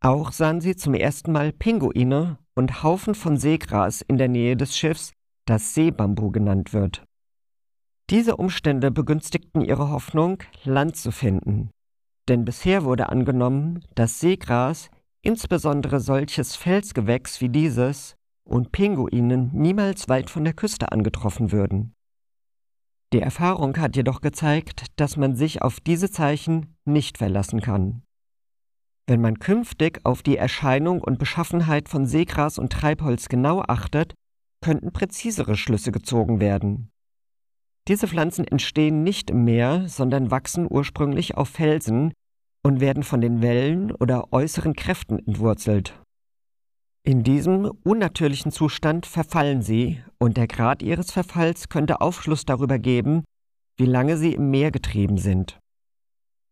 auch 0.00 0.32
sahen 0.32 0.60
sie 0.60 0.76
zum 0.76 0.94
ersten 0.94 1.32
Mal 1.32 1.52
Pinguine 1.52 2.38
und 2.54 2.82
Haufen 2.82 3.14
von 3.14 3.36
Seegras 3.36 4.02
in 4.02 4.18
der 4.18 4.28
Nähe 4.28 4.56
des 4.56 4.76
Schiffs, 4.76 5.12
das 5.46 5.74
Seebambu 5.74 6.30
genannt 6.30 6.72
wird. 6.72 7.02
Diese 8.10 8.36
Umstände 8.36 8.90
begünstigten 8.90 9.62
ihre 9.62 9.90
Hoffnung, 9.90 10.42
Land 10.64 10.96
zu 10.96 11.12
finden. 11.12 11.70
Denn 12.28 12.44
bisher 12.44 12.84
wurde 12.84 13.08
angenommen, 13.08 13.84
dass 13.94 14.20
Seegras, 14.20 14.90
insbesondere 15.22 16.00
solches 16.00 16.56
Felsgewächs 16.56 17.40
wie 17.40 17.48
dieses, 17.48 18.16
und 18.44 18.72
Pinguinen 18.72 19.50
niemals 19.52 20.08
weit 20.08 20.30
von 20.30 20.44
der 20.44 20.54
Küste 20.54 20.92
angetroffen 20.92 21.52
würden. 21.52 21.94
Die 23.12 23.20
Erfahrung 23.20 23.76
hat 23.78 23.96
jedoch 23.96 24.20
gezeigt, 24.20 24.86
dass 24.96 25.16
man 25.16 25.34
sich 25.34 25.62
auf 25.62 25.80
diese 25.80 26.10
Zeichen 26.10 26.76
nicht 26.84 27.18
verlassen 27.18 27.60
kann. 27.60 28.02
Wenn 29.06 29.20
man 29.20 29.40
künftig 29.40 30.00
auf 30.04 30.22
die 30.22 30.36
Erscheinung 30.36 31.00
und 31.00 31.18
Beschaffenheit 31.18 31.88
von 31.88 32.06
Seegras 32.06 32.58
und 32.58 32.72
Treibholz 32.72 33.28
genau 33.28 33.62
achtet, 33.66 34.14
könnten 34.60 34.92
präzisere 34.92 35.56
Schlüsse 35.56 35.90
gezogen 35.90 36.38
werden. 36.38 36.90
Diese 37.88 38.06
Pflanzen 38.06 38.46
entstehen 38.46 39.02
nicht 39.02 39.30
im 39.30 39.44
Meer, 39.44 39.88
sondern 39.88 40.30
wachsen 40.30 40.68
ursprünglich 40.70 41.36
auf 41.36 41.48
Felsen 41.48 42.12
und 42.62 42.80
werden 42.80 43.02
von 43.02 43.20
den 43.20 43.42
Wellen 43.42 43.90
oder 43.90 44.32
äußeren 44.32 44.74
Kräften 44.74 45.18
entwurzelt. 45.18 46.00
In 47.02 47.22
diesem 47.22 47.64
unnatürlichen 47.82 48.52
Zustand 48.52 49.06
verfallen 49.06 49.62
sie, 49.62 50.02
und 50.18 50.36
der 50.36 50.46
Grad 50.46 50.82
ihres 50.82 51.10
Verfalls 51.10 51.70
könnte 51.70 52.02
Aufschluss 52.02 52.44
darüber 52.44 52.78
geben, 52.78 53.24
wie 53.78 53.86
lange 53.86 54.18
sie 54.18 54.34
im 54.34 54.50
Meer 54.50 54.70
getrieben 54.70 55.16
sind. 55.16 55.58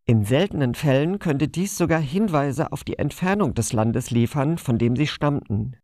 In 0.07 0.25
seltenen 0.25 0.75
Fällen 0.75 1.19
könnte 1.19 1.49
dies 1.49 1.77
sogar 1.77 2.01
Hinweise 2.01 2.73
auf 2.73 2.83
die 2.83 2.99
Entfernung 2.99 3.53
des 3.53 3.75
Landes 3.75 4.11
liefern, 4.11 4.57
von 4.57 4.79
dem 4.79 4.97
sie 4.97 5.07
stammten. 5.07 5.77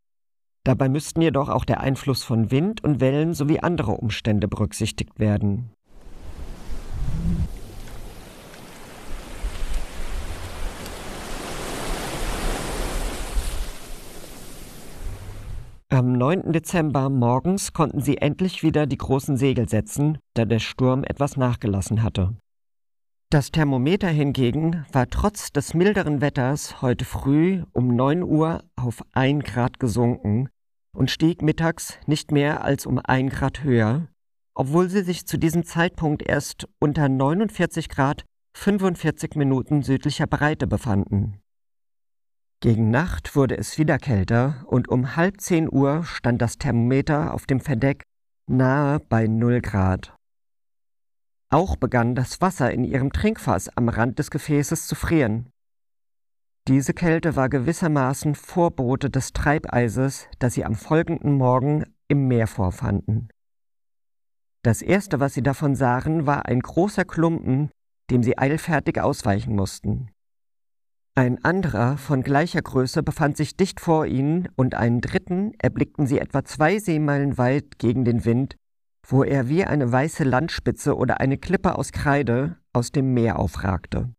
Dabei 0.65 0.89
müssten 0.89 1.21
jedoch 1.21 1.51
auch 1.51 1.67
der 1.67 1.81
Einfluss 1.81 2.25
von 2.25 2.51
Wind 2.51 2.83
und 2.83 3.01
Wellen 3.01 3.35
sowie 3.35 3.61
andere 3.61 3.93
Umstände 3.93 4.49
berücksichtigt 4.49 5.19
werden. 5.19 5.74
Am 15.95 16.11
9. 16.11 16.53
Dezember 16.53 17.09
morgens 17.09 17.73
konnten 17.73 18.01
sie 18.01 18.19
endlich 18.19 18.65
wieder 18.65 18.85
die 18.85 18.99
großen 18.99 19.37
Segel 19.37 19.69
setzen, 19.69 20.19
da 20.35 20.45
der 20.45 20.59
Sturm 20.59 21.05
etwas 21.05 21.37
nachgelassen 21.37 22.03
hatte. 22.03 22.37
Das 23.31 23.53
Thermometer 23.53 24.09
hingegen 24.09 24.85
war 24.91 25.09
trotz 25.09 25.53
des 25.53 25.73
milderen 25.73 26.21
Wetters 26.21 26.83
heute 26.83 27.05
früh 27.05 27.63
um 27.71 27.95
9 27.95 28.25
Uhr 28.25 28.65
auf 28.75 29.05
1 29.13 29.45
Grad 29.45 29.79
gesunken 29.79 30.49
und 30.97 31.13
stieg 31.13 31.43
mittags 31.43 31.97
nicht 32.07 32.33
mehr 32.33 32.65
als 32.65 32.87
um 32.87 32.99
1 32.99 33.33
Grad 33.33 33.63
höher, 33.63 34.09
obwohl 34.57 34.89
sie 34.89 35.03
sich 35.05 35.29
zu 35.29 35.39
diesem 35.39 35.65
Zeitpunkt 35.65 36.29
erst 36.29 36.67
unter 36.81 37.09
49 37.09 37.89
Grad 37.89 38.25
45 38.57 39.37
Minuten 39.37 39.85
südlicher 39.85 40.27
Breite 40.27 40.67
befanden. 40.67 41.39
Gegen 42.65 42.89
Nacht 42.89 43.37
wurde 43.37 43.59
es 43.59 43.77
wieder 43.77 43.99
kälter 43.99 44.65
und 44.65 44.89
um 44.89 45.17
halb 45.17 45.39
zehn 45.43 45.71
Uhr 45.71 46.03
stand 46.05 46.41
das 46.41 46.57
Thermometer 46.57 47.35
auf 47.35 47.45
dem 47.45 47.61
Verdeck 47.61 48.05
nahe 48.47 49.01
bei 49.01 49.27
null 49.27 49.61
Grad. 49.61 50.17
Auch 51.51 51.77
begann 51.77 52.15
das 52.15 52.41
Wasser 52.41 52.73
in 52.73 52.85
ihrem 52.85 53.13
Trinkfass 53.13 53.69
am 53.77 53.91
Rand 53.91 54.19
des 54.19 54.31
Gefäßes 54.31 54.87
zu 54.87 54.95
frieren. 54.95 55.51
Diese 56.67 56.95
Kälte 56.95 57.37
war 57.37 57.51
gewissermaßen 57.51 58.35
Vorbote 58.35 59.11
des 59.11 59.35
Treibeises, 59.35 60.27
das 60.39 60.55
sie 60.55 60.65
am 60.65 60.75
folgenden 60.75 61.35
Morgen 61.35 61.85
im 62.09 62.29
Meer 62.29 62.47
vorfanden. 62.47 63.29
Das 64.63 64.81
erste, 64.81 65.21
was 65.21 65.35
sie 65.35 65.43
davon 65.43 65.75
sahen, 65.75 66.27
war 66.27 66.47
ein 66.47 66.61
großer 66.61 67.05
Klumpen, 67.05 67.71
dem 68.11 68.23
sie 68.23 68.39
eilfertig 68.39 69.03
ausweichen 69.03 69.55
mussten. 69.55 70.14
Ein 71.17 71.45
anderer 71.45 71.97
von 71.97 72.23
gleicher 72.23 72.61
Größe 72.61 73.05
befand 73.05 73.37
sich 73.37 73.57
dicht 73.57 73.79
vor 73.79 74.05
ihnen 74.05 74.49
und 74.57 74.75
einen 74.75 75.01
dritten 75.01 75.53
erblickten 75.59 76.09
sie 76.09 76.19
etwa 76.19 76.45
zwei 76.45 76.81
Seemeilen 76.81 77.39
weit 77.39 77.79
gegen 77.79 78.05
den 78.05 78.25
Wind, 78.25 78.57
wo 79.07 79.23
er 79.23 79.49
wie 79.49 79.65
eine 79.65 79.93
weiße 79.93 80.25
Landspitze 80.25 80.97
oder 80.97 81.21
eine 81.21 81.39
Klippe 81.39 81.79
aus 81.79 81.93
Kreide 81.93 82.57
aus 82.73 82.91
dem 82.91 83.15
Meer 83.15 83.39
aufragte. 83.39 84.13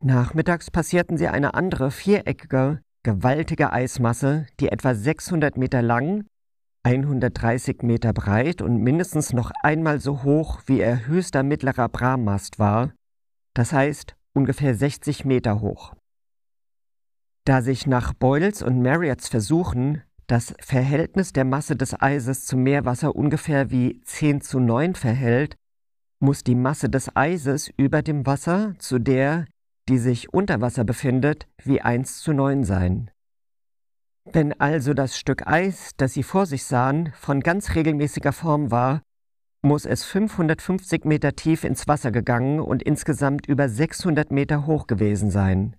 Nachmittags 0.00 0.70
passierten 0.70 1.18
sie 1.18 1.26
eine 1.26 1.54
andere 1.54 1.90
viereckige, 1.90 2.80
gewaltige 3.02 3.72
Eismasse, 3.72 4.46
die 4.60 4.68
etwa 4.68 4.94
600 4.94 5.58
Meter 5.58 5.82
lang, 5.82 6.26
130 6.84 7.82
Meter 7.82 8.12
breit 8.12 8.62
und 8.62 8.80
mindestens 8.80 9.32
noch 9.32 9.50
einmal 9.64 9.98
so 9.98 10.22
hoch 10.22 10.60
wie 10.66 10.78
ihr 10.78 11.08
höchster 11.08 11.42
mittlerer 11.42 11.88
Brammast 11.88 12.60
war, 12.60 12.92
das 13.52 13.72
heißt 13.72 14.14
ungefähr 14.38 14.74
60 14.74 15.24
Meter 15.24 15.60
hoch. 15.60 15.94
Da 17.44 17.60
sich 17.60 17.86
nach 17.86 18.14
Boyles 18.14 18.62
und 18.62 18.80
Marriotts 18.80 19.28
Versuchen 19.28 20.02
das 20.28 20.54
Verhältnis 20.60 21.32
der 21.32 21.44
Masse 21.44 21.74
des 21.74 22.00
Eises 22.00 22.46
zum 22.46 22.62
Meerwasser 22.62 23.16
ungefähr 23.16 23.70
wie 23.70 24.00
10 24.02 24.40
zu 24.42 24.60
9 24.60 24.94
verhält, 24.94 25.56
muss 26.20 26.44
die 26.44 26.54
Masse 26.54 26.88
des 26.88 27.16
Eises 27.16 27.70
über 27.76 28.02
dem 28.02 28.26
Wasser 28.26 28.74
zu 28.78 28.98
der, 28.98 29.46
die 29.88 29.98
sich 29.98 30.32
unter 30.32 30.60
Wasser 30.60 30.84
befindet, 30.84 31.48
wie 31.64 31.80
1 31.80 32.20
zu 32.20 32.32
9 32.32 32.64
sein. 32.64 33.10
Wenn 34.24 34.52
also 34.60 34.92
das 34.92 35.18
Stück 35.18 35.46
Eis, 35.46 35.92
das 35.96 36.12
sie 36.12 36.22
vor 36.22 36.44
sich 36.44 36.64
sahen, 36.64 37.12
von 37.14 37.40
ganz 37.40 37.74
regelmäßiger 37.74 38.32
Form 38.32 38.70
war, 38.70 39.00
muss 39.68 39.84
es 39.84 40.02
550 40.04 41.04
Meter 41.04 41.36
tief 41.36 41.62
ins 41.62 41.86
Wasser 41.86 42.10
gegangen 42.10 42.58
und 42.58 42.82
insgesamt 42.82 43.46
über 43.46 43.68
600 43.68 44.32
Meter 44.32 44.66
hoch 44.66 44.86
gewesen 44.86 45.30
sein. 45.30 45.76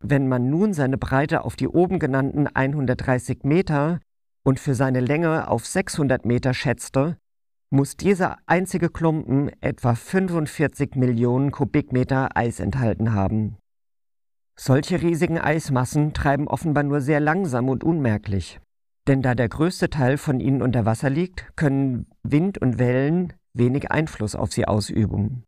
Wenn 0.00 0.28
man 0.28 0.50
nun 0.50 0.74
seine 0.74 0.98
Breite 0.98 1.44
auf 1.44 1.54
die 1.54 1.68
oben 1.68 2.00
genannten 2.00 2.48
130 2.48 3.44
Meter 3.44 4.00
und 4.42 4.58
für 4.58 4.74
seine 4.74 4.98
Länge 4.98 5.46
auf 5.48 5.64
600 5.64 6.26
Meter 6.26 6.52
schätzte, 6.52 7.16
muss 7.70 7.96
dieser 7.96 8.38
einzige 8.46 8.90
Klumpen 8.90 9.50
etwa 9.62 9.94
45 9.94 10.96
Millionen 10.96 11.52
Kubikmeter 11.52 12.36
Eis 12.36 12.58
enthalten 12.58 13.14
haben. 13.14 13.56
Solche 14.58 15.00
riesigen 15.00 15.38
Eismassen 15.38 16.12
treiben 16.12 16.48
offenbar 16.48 16.82
nur 16.82 17.00
sehr 17.00 17.20
langsam 17.20 17.68
und 17.68 17.84
unmerklich. 17.84 18.60
Denn 19.08 19.22
da 19.22 19.34
der 19.34 19.48
größte 19.48 19.90
Teil 19.90 20.16
von 20.16 20.40
ihnen 20.40 20.62
unter 20.62 20.84
Wasser 20.84 21.10
liegt, 21.10 21.56
können 21.56 22.06
Wind 22.22 22.58
und 22.58 22.78
Wellen 22.78 23.32
wenig 23.52 23.90
Einfluss 23.90 24.34
auf 24.34 24.52
sie 24.52 24.66
ausüben. 24.66 25.44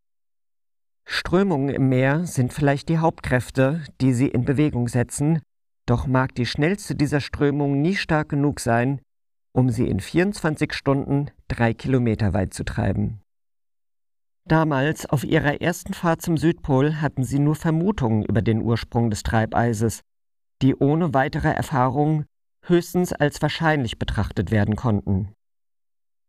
Strömungen 1.07 1.69
im 1.69 1.89
Meer 1.89 2.27
sind 2.27 2.53
vielleicht 2.53 2.89
die 2.89 2.99
Hauptkräfte, 2.99 3.85
die 4.01 4.13
sie 4.13 4.29
in 4.29 4.45
Bewegung 4.45 4.89
setzen, 4.89 5.41
doch 5.87 6.07
mag 6.07 6.35
die 6.35 6.47
schnellste 6.47 6.95
dieser 6.95 7.21
Strömungen 7.21 7.83
nie 7.83 7.95
stark 7.95 8.31
genug 8.31 8.59
sein, 8.61 9.01
um 9.53 9.71
sie 9.71 9.87
in 9.87 10.01
24 10.01 10.73
Stunden 10.73 11.31
drei 11.47 11.75
Kilometer 11.75 12.33
weit 12.33 12.55
zu 12.55 12.65
treiben. 12.65 13.21
Damals, 14.47 15.07
auf 15.07 15.25
ihrer 15.25 15.61
ersten 15.63 15.95
Fahrt 15.95 16.21
zum 16.21 16.37
Südpol, 16.37 17.01
hatten 17.01 17.25
sie 17.25 17.39
nur 17.39 17.55
Vermutungen 17.55 18.25
über 18.25 18.43
den 18.43 18.61
Ursprung 18.61 19.11
des 19.11 19.23
Treibeises, 19.23 20.01
die 20.61 20.75
ohne 20.75 21.15
weitere 21.15 21.49
Erfahrung 21.49 22.25
höchstens 22.69 23.13
als 23.13 23.41
wahrscheinlich 23.43 23.99
betrachtet 23.99 24.51
werden 24.51 24.77
konnten. 24.77 25.33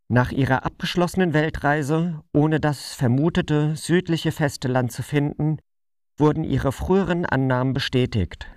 Nach 0.07 0.31
ihrer 0.31 0.65
abgeschlossenen 0.65 1.33
Weltreise, 1.33 2.21
ohne 2.31 2.59
das 2.59 2.93
vermutete 2.93 3.75
südliche 3.75 4.31
feste 4.31 4.67
Land 4.67 4.91
zu 4.91 5.01
finden, 5.01 5.57
wurden 6.17 6.43
ihre 6.43 6.71
früheren 6.71 7.25
Annahmen 7.25 7.73
bestätigt. 7.73 8.47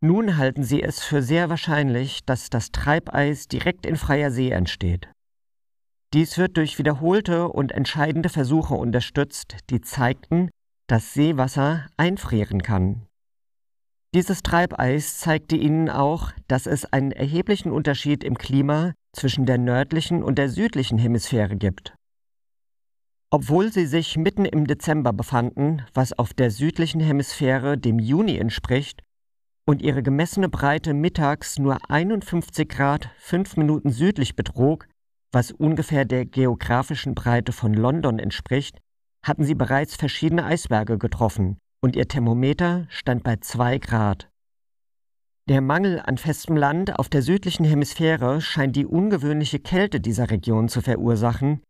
Nun 0.00 0.38
halten 0.38 0.62
sie 0.62 0.82
es 0.82 1.02
für 1.02 1.22
sehr 1.22 1.50
wahrscheinlich, 1.50 2.24
dass 2.24 2.48
das 2.48 2.72
Treibeis 2.72 3.48
direkt 3.48 3.84
in 3.84 3.96
freier 3.96 4.30
See 4.30 4.50
entsteht. 4.50 5.10
Dies 6.14 6.38
wird 6.38 6.56
durch 6.56 6.78
wiederholte 6.78 7.48
und 7.48 7.70
entscheidende 7.70 8.30
Versuche 8.30 8.74
unterstützt, 8.74 9.56
die 9.68 9.82
zeigten, 9.82 10.48
dass 10.86 11.12
Seewasser 11.12 11.86
einfrieren 11.98 12.62
kann. 12.62 13.06
Dieses 14.12 14.42
Treibeis 14.42 15.18
zeigte 15.18 15.54
ihnen 15.54 15.88
auch, 15.88 16.32
dass 16.48 16.66
es 16.66 16.84
einen 16.84 17.12
erheblichen 17.12 17.70
Unterschied 17.70 18.24
im 18.24 18.36
Klima 18.36 18.94
zwischen 19.12 19.46
der 19.46 19.56
nördlichen 19.56 20.24
und 20.24 20.36
der 20.36 20.48
südlichen 20.48 20.98
Hemisphäre 20.98 21.56
gibt. 21.56 21.94
Obwohl 23.30 23.72
sie 23.72 23.86
sich 23.86 24.16
mitten 24.16 24.44
im 24.44 24.66
Dezember 24.66 25.12
befanden, 25.12 25.86
was 25.94 26.12
auf 26.12 26.34
der 26.34 26.50
südlichen 26.50 27.00
Hemisphäre 27.00 27.78
dem 27.78 28.00
Juni 28.00 28.36
entspricht, 28.36 29.00
und 29.64 29.80
ihre 29.80 30.02
gemessene 30.02 30.48
Breite 30.48 30.92
mittags 30.92 31.60
nur 31.60 31.78
51 31.88 32.68
Grad 32.68 33.10
5 33.18 33.58
Minuten 33.58 33.90
südlich 33.90 34.34
betrug, 34.34 34.88
was 35.30 35.52
ungefähr 35.52 36.04
der 36.04 36.24
geografischen 36.24 37.14
Breite 37.14 37.52
von 37.52 37.72
London 37.72 38.18
entspricht, 38.18 38.80
hatten 39.24 39.44
sie 39.44 39.54
bereits 39.54 39.94
verschiedene 39.94 40.44
Eisberge 40.44 40.98
getroffen, 40.98 41.58
und 41.80 41.96
ihr 41.96 42.08
Thermometer 42.08 42.86
stand 42.88 43.22
bei 43.22 43.36
zwei 43.36 43.78
Grad. 43.78 44.30
Der 45.48 45.60
Mangel 45.60 46.00
an 46.00 46.18
festem 46.18 46.56
Land 46.56 46.98
auf 46.98 47.08
der 47.08 47.22
südlichen 47.22 47.64
Hemisphäre 47.64 48.40
scheint 48.40 48.76
die 48.76 48.86
ungewöhnliche 48.86 49.58
Kälte 49.58 50.00
dieser 50.00 50.30
Region 50.30 50.68
zu 50.68 50.80
verursachen, 50.80 51.62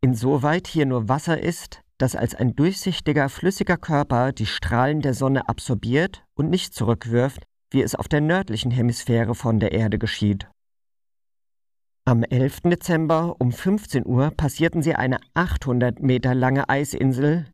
insoweit 0.00 0.66
hier 0.66 0.86
nur 0.86 1.08
Wasser 1.08 1.40
ist, 1.40 1.82
das 1.98 2.16
als 2.16 2.34
ein 2.34 2.56
durchsichtiger, 2.56 3.28
flüssiger 3.28 3.76
Körper 3.76 4.32
die 4.32 4.46
Strahlen 4.46 5.02
der 5.02 5.14
Sonne 5.14 5.48
absorbiert 5.48 6.24
und 6.34 6.50
nicht 6.50 6.74
zurückwirft, 6.74 7.44
wie 7.70 7.82
es 7.82 7.94
auf 7.94 8.08
der 8.08 8.20
nördlichen 8.20 8.72
Hemisphäre 8.72 9.34
von 9.34 9.60
der 9.60 9.72
Erde 9.72 9.98
geschieht. 9.98 10.48
Am 12.04 12.24
11. 12.24 12.62
Dezember 12.62 13.36
um 13.38 13.52
15 13.52 14.04
Uhr 14.04 14.32
passierten 14.32 14.82
sie 14.82 14.96
eine 14.96 15.18
800 15.34 16.02
Meter 16.02 16.34
lange 16.34 16.68
Eisinsel, 16.68 17.46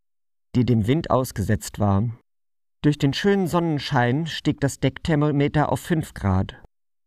die 0.55 0.65
dem 0.65 0.87
Wind 0.87 1.11
ausgesetzt 1.11 1.79
war. 1.79 2.05
Durch 2.83 2.99
den 2.99 3.13
schönen 3.13 3.47
Sonnenschein 3.47 4.27
stieg 4.27 4.61
das 4.61 4.79
Deckthermometer 4.79 5.73
auf 5.73 5.81
5 5.81 6.15
Grad. 6.15 6.63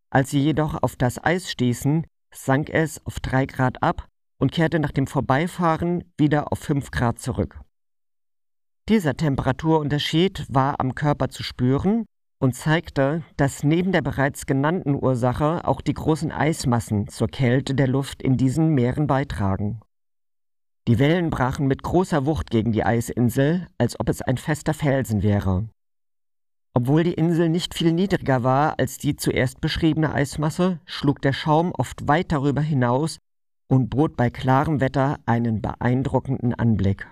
Als 0.09 0.31
sie 0.31 0.39
jedoch 0.39 0.81
auf 0.83 0.95
das 0.95 1.23
Eis 1.23 1.49
stießen, 1.49 2.05
sank 2.33 2.69
es 2.69 3.05
auf 3.05 3.19
3 3.19 3.45
Grad 3.45 3.81
ab 3.81 4.07
und 4.39 4.51
kehrte 4.51 4.79
nach 4.79 4.91
dem 4.91 5.07
Vorbeifahren 5.07 6.03
wieder 6.17 6.51
auf 6.51 6.59
5 6.59 6.91
Grad 6.91 7.19
zurück. 7.19 7.61
Dieser 8.89 9.15
Temperaturunterschied 9.15 10.45
war 10.49 10.79
am 10.79 10.95
Körper 10.95 11.29
zu 11.29 11.43
spüren 11.43 12.05
und 12.39 12.55
zeigte, 12.55 13.23
dass 13.37 13.63
neben 13.63 13.91
der 13.91 14.01
bereits 14.01 14.45
genannten 14.45 14.95
Ursache 14.95 15.65
auch 15.65 15.79
die 15.79 15.93
großen 15.93 16.31
Eismassen 16.31 17.07
zur 17.07 17.27
Kälte 17.27 17.75
der 17.75 17.87
Luft 17.87 18.21
in 18.21 18.35
diesen 18.35 18.69
Meeren 18.73 19.07
beitragen. 19.07 19.79
Die 20.87 20.97
Wellen 20.97 21.29
brachen 21.29 21.67
mit 21.67 21.83
großer 21.83 22.25
Wucht 22.25 22.49
gegen 22.49 22.71
die 22.71 22.83
Eisinsel, 22.83 23.67
als 23.77 23.99
ob 23.99 24.09
es 24.09 24.21
ein 24.21 24.37
fester 24.37 24.73
Felsen 24.73 25.21
wäre. 25.21 25.69
Obwohl 26.73 27.03
die 27.03 27.13
Insel 27.13 27.49
nicht 27.49 27.73
viel 27.73 27.91
niedriger 27.91 28.43
war 28.43 28.79
als 28.79 28.97
die 28.97 29.15
zuerst 29.15 29.61
beschriebene 29.61 30.13
Eismasse, 30.13 30.79
schlug 30.85 31.21
der 31.21 31.33
Schaum 31.33 31.71
oft 31.73 32.07
weit 32.07 32.31
darüber 32.31 32.61
hinaus 32.61 33.19
und 33.67 33.89
bot 33.89 34.15
bei 34.17 34.29
klarem 34.29 34.79
Wetter 34.79 35.19
einen 35.25 35.61
beeindruckenden 35.61 36.53
Anblick. 36.55 37.07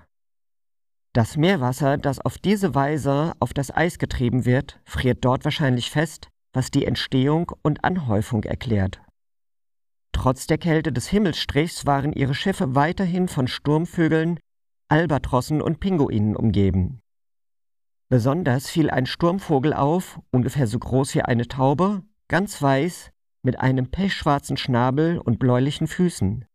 Das 1.14 1.38
Meerwasser, 1.38 1.98
das 1.98 2.20
auf 2.20 2.38
diese 2.38 2.74
Weise 2.74 3.34
auf 3.40 3.54
das 3.54 3.76
Eis 3.76 4.00
getrieben 4.00 4.46
wird, 4.46 4.80
friert 4.86 5.26
dort 5.26 5.44
wahrscheinlich 5.44 5.92
fest, 5.92 6.30
was 6.54 6.72
die 6.72 6.86
Entstehung 6.86 7.52
und 7.62 7.84
Anhäufung 7.84 8.44
erklärt. 8.44 9.02
Trotz 10.12 10.48
der 10.48 10.58
Kälte 10.58 10.92
des 10.92 11.08
Himmelsstrichs 11.08 11.86
waren 11.86 12.14
ihre 12.14 12.34
Schiffe 12.34 12.76
weiterhin 12.76 13.28
von 13.28 13.48
Sturmvögeln, 13.48 14.40
Albatrossen 14.90 15.62
und 15.62 15.80
Pinguinen 15.80 16.36
umgeben. 16.36 17.02
Besonders 18.10 18.70
fiel 18.70 18.90
ein 18.90 19.06
Sturmvogel 19.06 19.74
auf, 19.74 20.20
ungefähr 20.32 20.66
so 20.66 20.80
groß 20.80 21.14
wie 21.16 21.22
eine 21.22 21.48
Taube, 21.48 22.02
ganz 22.28 22.62
weiß, 22.62 23.12
mit 23.44 23.60
einem 23.60 23.92
pechschwarzen 23.92 24.58
Schnabel 24.58 25.20
und 25.20 25.40
bläulichen 25.40 25.88
Füßen. 25.88 26.46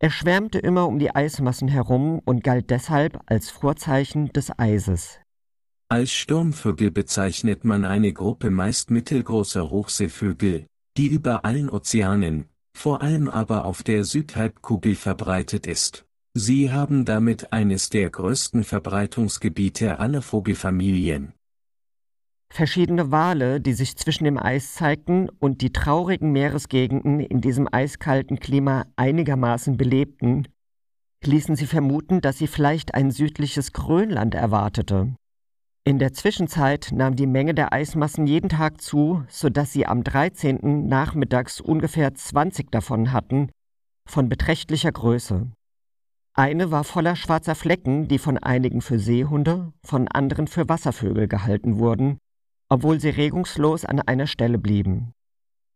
Er 0.00 0.10
schwärmte 0.10 0.58
immer 0.58 0.88
um 0.88 0.98
die 0.98 1.14
Eismassen 1.14 1.68
herum 1.68 2.20
und 2.24 2.42
galt 2.42 2.70
deshalb 2.70 3.20
als 3.26 3.50
Vorzeichen 3.50 4.32
des 4.32 4.50
Eises. 4.58 5.20
Als 5.88 6.10
Sturmvögel 6.10 6.90
bezeichnet 6.90 7.64
man 7.64 7.84
eine 7.84 8.12
Gruppe 8.12 8.50
meist 8.50 8.90
mittelgroßer 8.90 9.70
Hochseevögel, 9.70 10.66
die 10.96 11.06
über 11.06 11.44
allen 11.44 11.70
Ozeanen, 11.70 12.46
vor 12.74 13.02
allem 13.02 13.28
aber 13.28 13.64
auf 13.64 13.82
der 13.82 14.04
Südhalbkugel 14.04 14.94
verbreitet 14.94 15.66
ist. 15.66 16.04
Sie 16.34 16.72
haben 16.72 17.04
damit 17.04 17.52
eines 17.52 17.90
der 17.90 18.08
größten 18.08 18.64
Verbreitungsgebiete 18.64 19.98
aller 19.98 20.22
Vogelfamilien. 20.22 21.34
Verschiedene 22.50 23.10
Wale, 23.10 23.60
die 23.60 23.72
sich 23.72 23.96
zwischen 23.96 24.24
dem 24.24 24.38
Eis 24.38 24.74
zeigten 24.74 25.28
und 25.28 25.62
die 25.62 25.72
traurigen 25.72 26.32
Meeresgegenden 26.32 27.20
in 27.20 27.40
diesem 27.40 27.66
eiskalten 27.70 28.40
Klima 28.40 28.86
einigermaßen 28.96 29.76
belebten, 29.76 30.48
ließen 31.24 31.56
sie 31.56 31.66
vermuten, 31.66 32.20
dass 32.20 32.38
sie 32.38 32.46
vielleicht 32.46 32.94
ein 32.94 33.10
südliches 33.10 33.72
Grönland 33.72 34.34
erwartete. 34.34 35.14
In 35.84 35.98
der 35.98 36.12
Zwischenzeit 36.12 36.90
nahm 36.92 37.16
die 37.16 37.26
Menge 37.26 37.54
der 37.54 37.72
Eismassen 37.72 38.28
jeden 38.28 38.48
Tag 38.48 38.80
zu, 38.80 39.24
sodass 39.28 39.72
sie 39.72 39.84
am 39.84 40.04
13. 40.04 40.86
nachmittags 40.86 41.60
ungefähr 41.60 42.14
20 42.14 42.70
davon 42.70 43.10
hatten, 43.10 43.50
von 44.08 44.28
beträchtlicher 44.28 44.92
Größe. 44.92 45.50
Eine 46.34 46.70
war 46.70 46.84
voller 46.84 47.16
schwarzer 47.16 47.56
Flecken, 47.56 48.06
die 48.06 48.18
von 48.18 48.38
einigen 48.38 48.80
für 48.80 49.00
Seehunde, 49.00 49.72
von 49.84 50.06
anderen 50.06 50.46
für 50.46 50.68
Wasservögel 50.68 51.26
gehalten 51.26 51.80
wurden, 51.80 52.18
obwohl 52.68 53.00
sie 53.00 53.10
regungslos 53.10 53.84
an 53.84 53.98
einer 53.98 54.28
Stelle 54.28 54.58
blieben. 54.58 55.10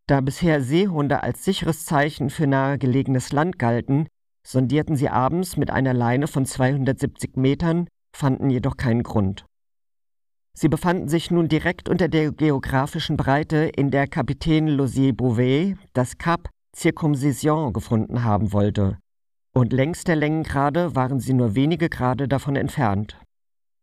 Da 0.07 0.21
bisher 0.21 0.63
Seehunde 0.63 1.25
als 1.25 1.45
sicheres 1.45 1.85
Zeichen 1.85 2.31
für 2.31 2.47
nahegelegenes 2.47 3.33
Land 3.33 3.59
galten, 3.59 4.07
sondierten 4.47 4.95
sie 4.95 5.09
abends 5.09 5.57
mit 5.57 5.73
einer 5.73 5.95
Leine 5.95 6.29
von 6.29 6.47
270 6.47 7.35
Metern, 7.35 7.89
fanden 8.17 8.51
jedoch 8.51 8.77
keinen 8.77 9.03
Grund. 9.03 9.45
Sie 10.59 10.69
befanden 10.69 11.09
sich 11.09 11.31
nun 11.31 11.49
direkt 11.49 11.87
unter 11.87 12.09
der 12.09 12.33
geografischen 12.33 13.19
Breite, 13.19 13.71
in 13.77 13.91
der 13.91 14.07
Kapitän 14.07 14.69
Losier-Bouvet 14.69 15.77
das 15.93 16.17
Kap 16.17 16.49
Circumcision 16.75 17.75
gefunden 17.75 18.25
haben 18.25 18.55
wollte, 18.55 18.97
und 19.55 19.75
längs 19.75 20.05
der 20.05 20.17
Längengrade 20.17 20.95
waren 20.95 21.21
sie 21.21 21.35
nur 21.35 21.55
wenige 21.55 21.91
Grade 21.91 22.27
davon 22.27 22.57
entfernt. 22.57 23.19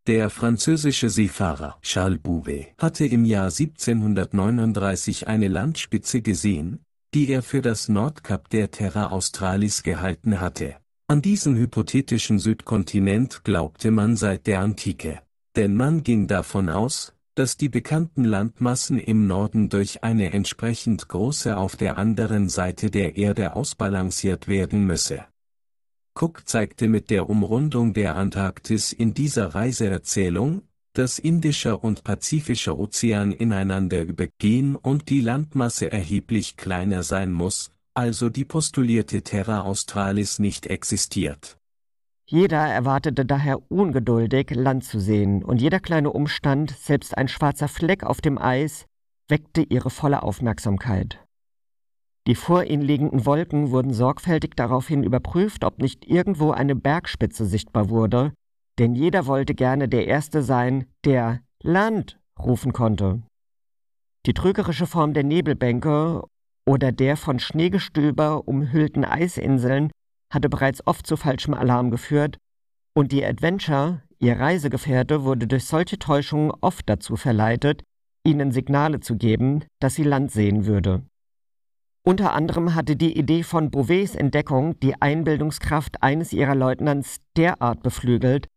Der 0.08 0.32
französische 0.32 1.12
Seefahrer 1.12 1.78
Charles 1.84 2.20
Bouvet 2.20 2.74
hatte 2.80 3.06
im 3.06 3.24
Jahr 3.24 3.52
1739 3.52 5.28
eine 5.28 5.50
Landspitze 5.50 6.22
gesehen, 6.22 6.80
die 7.14 7.30
er 7.30 7.44
für 7.44 7.62
das 7.62 7.88
Nordkap 7.88 8.50
der 8.50 8.72
Terra 8.72 9.12
Australis 9.12 9.84
gehalten 9.84 10.42
hatte. 10.42 10.78
An 11.08 11.22
diesen 11.22 11.56
hypothetischen 11.56 12.40
Südkontinent 12.40 13.44
glaubte 13.44 13.92
man 13.92 14.16
seit 14.16 14.48
der 14.48 14.62
Antike. 14.62 15.20
Denn 15.56 15.76
man 15.76 16.04
ging 16.04 16.28
davon 16.28 16.70
aus, 16.70 17.14
dass 17.36 17.58
die 17.58 17.70
bekannten 17.70 18.24
Landmassen 18.24 19.00
im 19.00 19.28
Norden 19.28 19.70
durch 19.70 20.04
eine 20.04 20.34
entsprechend 20.34 21.08
große 21.08 21.58
auf 21.58 21.76
der 21.76 21.98
anderen 21.98 22.50
Seite 22.50 22.92
der 22.92 23.18
Erde 23.18 23.56
ausbalanciert 23.56 24.48
werden 24.48 24.86
müsse. 24.86 25.26
Cook 26.16 26.48
zeigte 26.48 26.88
mit 26.88 27.10
der 27.10 27.30
Umrundung 27.30 27.94
der 27.94 28.16
Antarktis 28.16 28.94
in 28.94 29.16
dieser 29.16 29.56
Reiseerzählung, 29.56 30.62
dass 30.94 31.18
Indischer 31.18 31.84
und 31.84 32.04
Pazifischer 32.04 32.78
Ozean 32.78 33.32
ineinander 33.32 34.04
übergehen 34.04 34.76
und 34.76 35.10
die 35.10 35.22
Landmasse 35.22 35.92
erheblich 35.92 36.56
kleiner 36.56 37.02
sein 37.02 37.32
muss, 37.32 37.72
also 37.96 38.30
die 38.30 38.46
postulierte 38.46 39.24
Terra 39.24 39.62
Australis 39.62 40.38
nicht 40.38 40.68
existiert. 40.68 41.58
Jeder 42.26 42.60
erwartete 42.60 43.26
daher 43.26 43.60
ungeduldig, 43.70 44.52
Land 44.52 44.86
zu 44.86 45.00
sehen, 45.00 45.44
und 45.44 45.62
jeder 45.62 45.80
kleine 45.80 46.12
Umstand, 46.12 46.72
selbst 46.72 47.18
ein 47.18 47.28
schwarzer 47.28 47.68
Fleck 47.68 48.04
auf 48.04 48.22
dem 48.22 48.38
Eis, 48.38 48.86
weckte 49.28 49.62
ihre 49.62 49.90
volle 49.90 50.24
Aufmerksamkeit. 50.24 51.20
Die 52.26 52.36
vor 52.36 52.64
ihnen 52.64 52.84
liegenden 52.84 53.26
Wolken 53.26 53.72
wurden 53.72 53.94
sorgfältig 53.94 54.56
daraufhin 54.56 55.04
überprüft, 55.04 55.66
ob 55.66 55.80
nicht 55.80 56.06
irgendwo 56.06 56.52
eine 56.52 56.76
Bergspitze 56.76 57.46
sichtbar 57.46 57.90
wurde, 57.90 58.34
denn 58.80 58.96
jeder 58.96 59.26
wollte 59.26 59.54
gerne 59.54 59.90
der 59.90 60.08
Erste 60.08 60.42
sein, 60.42 60.86
der 61.04 61.42
Land 61.62 62.20
rufen 62.40 62.72
konnte. 62.72 63.22
Die 64.26 64.34
trügerische 64.34 64.88
Form 64.88 65.14
der 65.14 65.24
Nebelbänke 65.24 66.24
oder 66.66 66.94
der 66.94 67.18
von 67.18 67.40
Schneegestöber 67.40 68.48
umhüllten 68.48 69.04
Eisinseln 69.04 69.92
hatte 70.34 70.50
bereits 70.50 70.86
oft 70.88 71.06
zu 71.06 71.16
falschem 71.18 71.54
Alarm 71.54 71.92
geführt, 71.92 72.38
und 72.96 73.12
die 73.12 73.26
Adventure, 73.26 74.02
ihr 74.20 74.40
Reisegefährte, 74.40 75.24
wurde 75.24 75.48
durch 75.48 75.66
solche 75.66 75.98
Täuschungen 75.98 76.52
oft 76.62 76.88
dazu 76.88 77.16
verleitet, 77.16 77.84
ihnen 78.24 78.52
Signale 78.52 79.00
zu 79.00 79.16
geben, 79.16 79.66
dass 79.80 79.96
sie 79.96 80.04
Land 80.04 80.32
sehen 80.32 80.66
würde. 80.66 81.04
Unter 82.06 82.34
anderem 82.34 82.76
hatte 82.76 82.96
die 82.96 83.18
Idee 83.18 83.44
von 83.44 83.72
Bouvets 83.72 84.16
Entdeckung 84.16 84.80
die 84.82 85.02
Einbildungskraft 85.02 86.04
eines 86.04 86.34
ihrer 86.34 86.56
Leutnants 86.56 87.18
derart 87.38 87.82
beflügelt, 87.82 88.48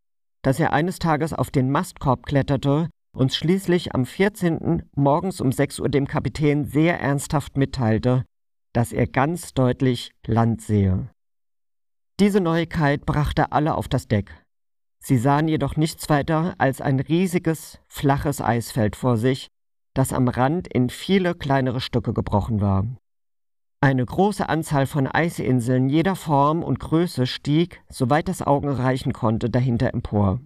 dass 0.42 0.58
er 0.58 0.72
eines 0.72 0.98
Tages 0.98 1.32
auf 1.32 1.50
den 1.50 1.70
Mastkorb 1.70 2.26
kletterte 2.26 2.88
und 3.16 3.32
schließlich 3.32 3.94
am 3.94 4.04
14. 4.04 4.82
morgens 4.94 5.40
um 5.40 5.52
6 5.52 5.80
Uhr 5.80 5.88
dem 5.88 6.06
Kapitän 6.06 6.64
sehr 6.64 7.00
ernsthaft 7.00 7.56
mitteilte, 7.56 8.24
dass 8.72 8.92
er 8.92 9.06
ganz 9.06 9.54
deutlich 9.54 10.10
Land 10.26 10.60
sehe. 10.60 11.08
Diese 12.18 12.40
Neuigkeit 12.40 13.04
brachte 13.04 13.52
alle 13.52 13.74
auf 13.74 13.88
das 13.88 14.08
Deck. 14.08 14.32
Sie 14.98 15.18
sahen 15.18 15.48
jedoch 15.48 15.76
nichts 15.76 16.08
weiter 16.08 16.54
als 16.56 16.80
ein 16.80 16.98
riesiges, 16.98 17.78
flaches 17.88 18.40
Eisfeld 18.40 18.96
vor 18.96 19.18
sich, 19.18 19.48
das 19.92 20.14
am 20.14 20.26
Rand 20.28 20.66
in 20.66 20.88
viele 20.88 21.34
kleinere 21.34 21.80
Stücke 21.80 22.14
gebrochen 22.14 22.62
war. 22.62 22.86
Eine 23.82 24.06
große 24.06 24.48
Anzahl 24.48 24.86
von 24.86 25.06
Eisinseln 25.06 25.90
jeder 25.90 26.16
Form 26.16 26.62
und 26.62 26.80
Größe 26.80 27.26
stieg, 27.26 27.82
soweit 27.90 28.28
das 28.28 28.40
Auge 28.40 28.78
reichen 28.78 29.12
konnte, 29.12 29.50
dahinter 29.50 29.92
empor. 29.92 30.40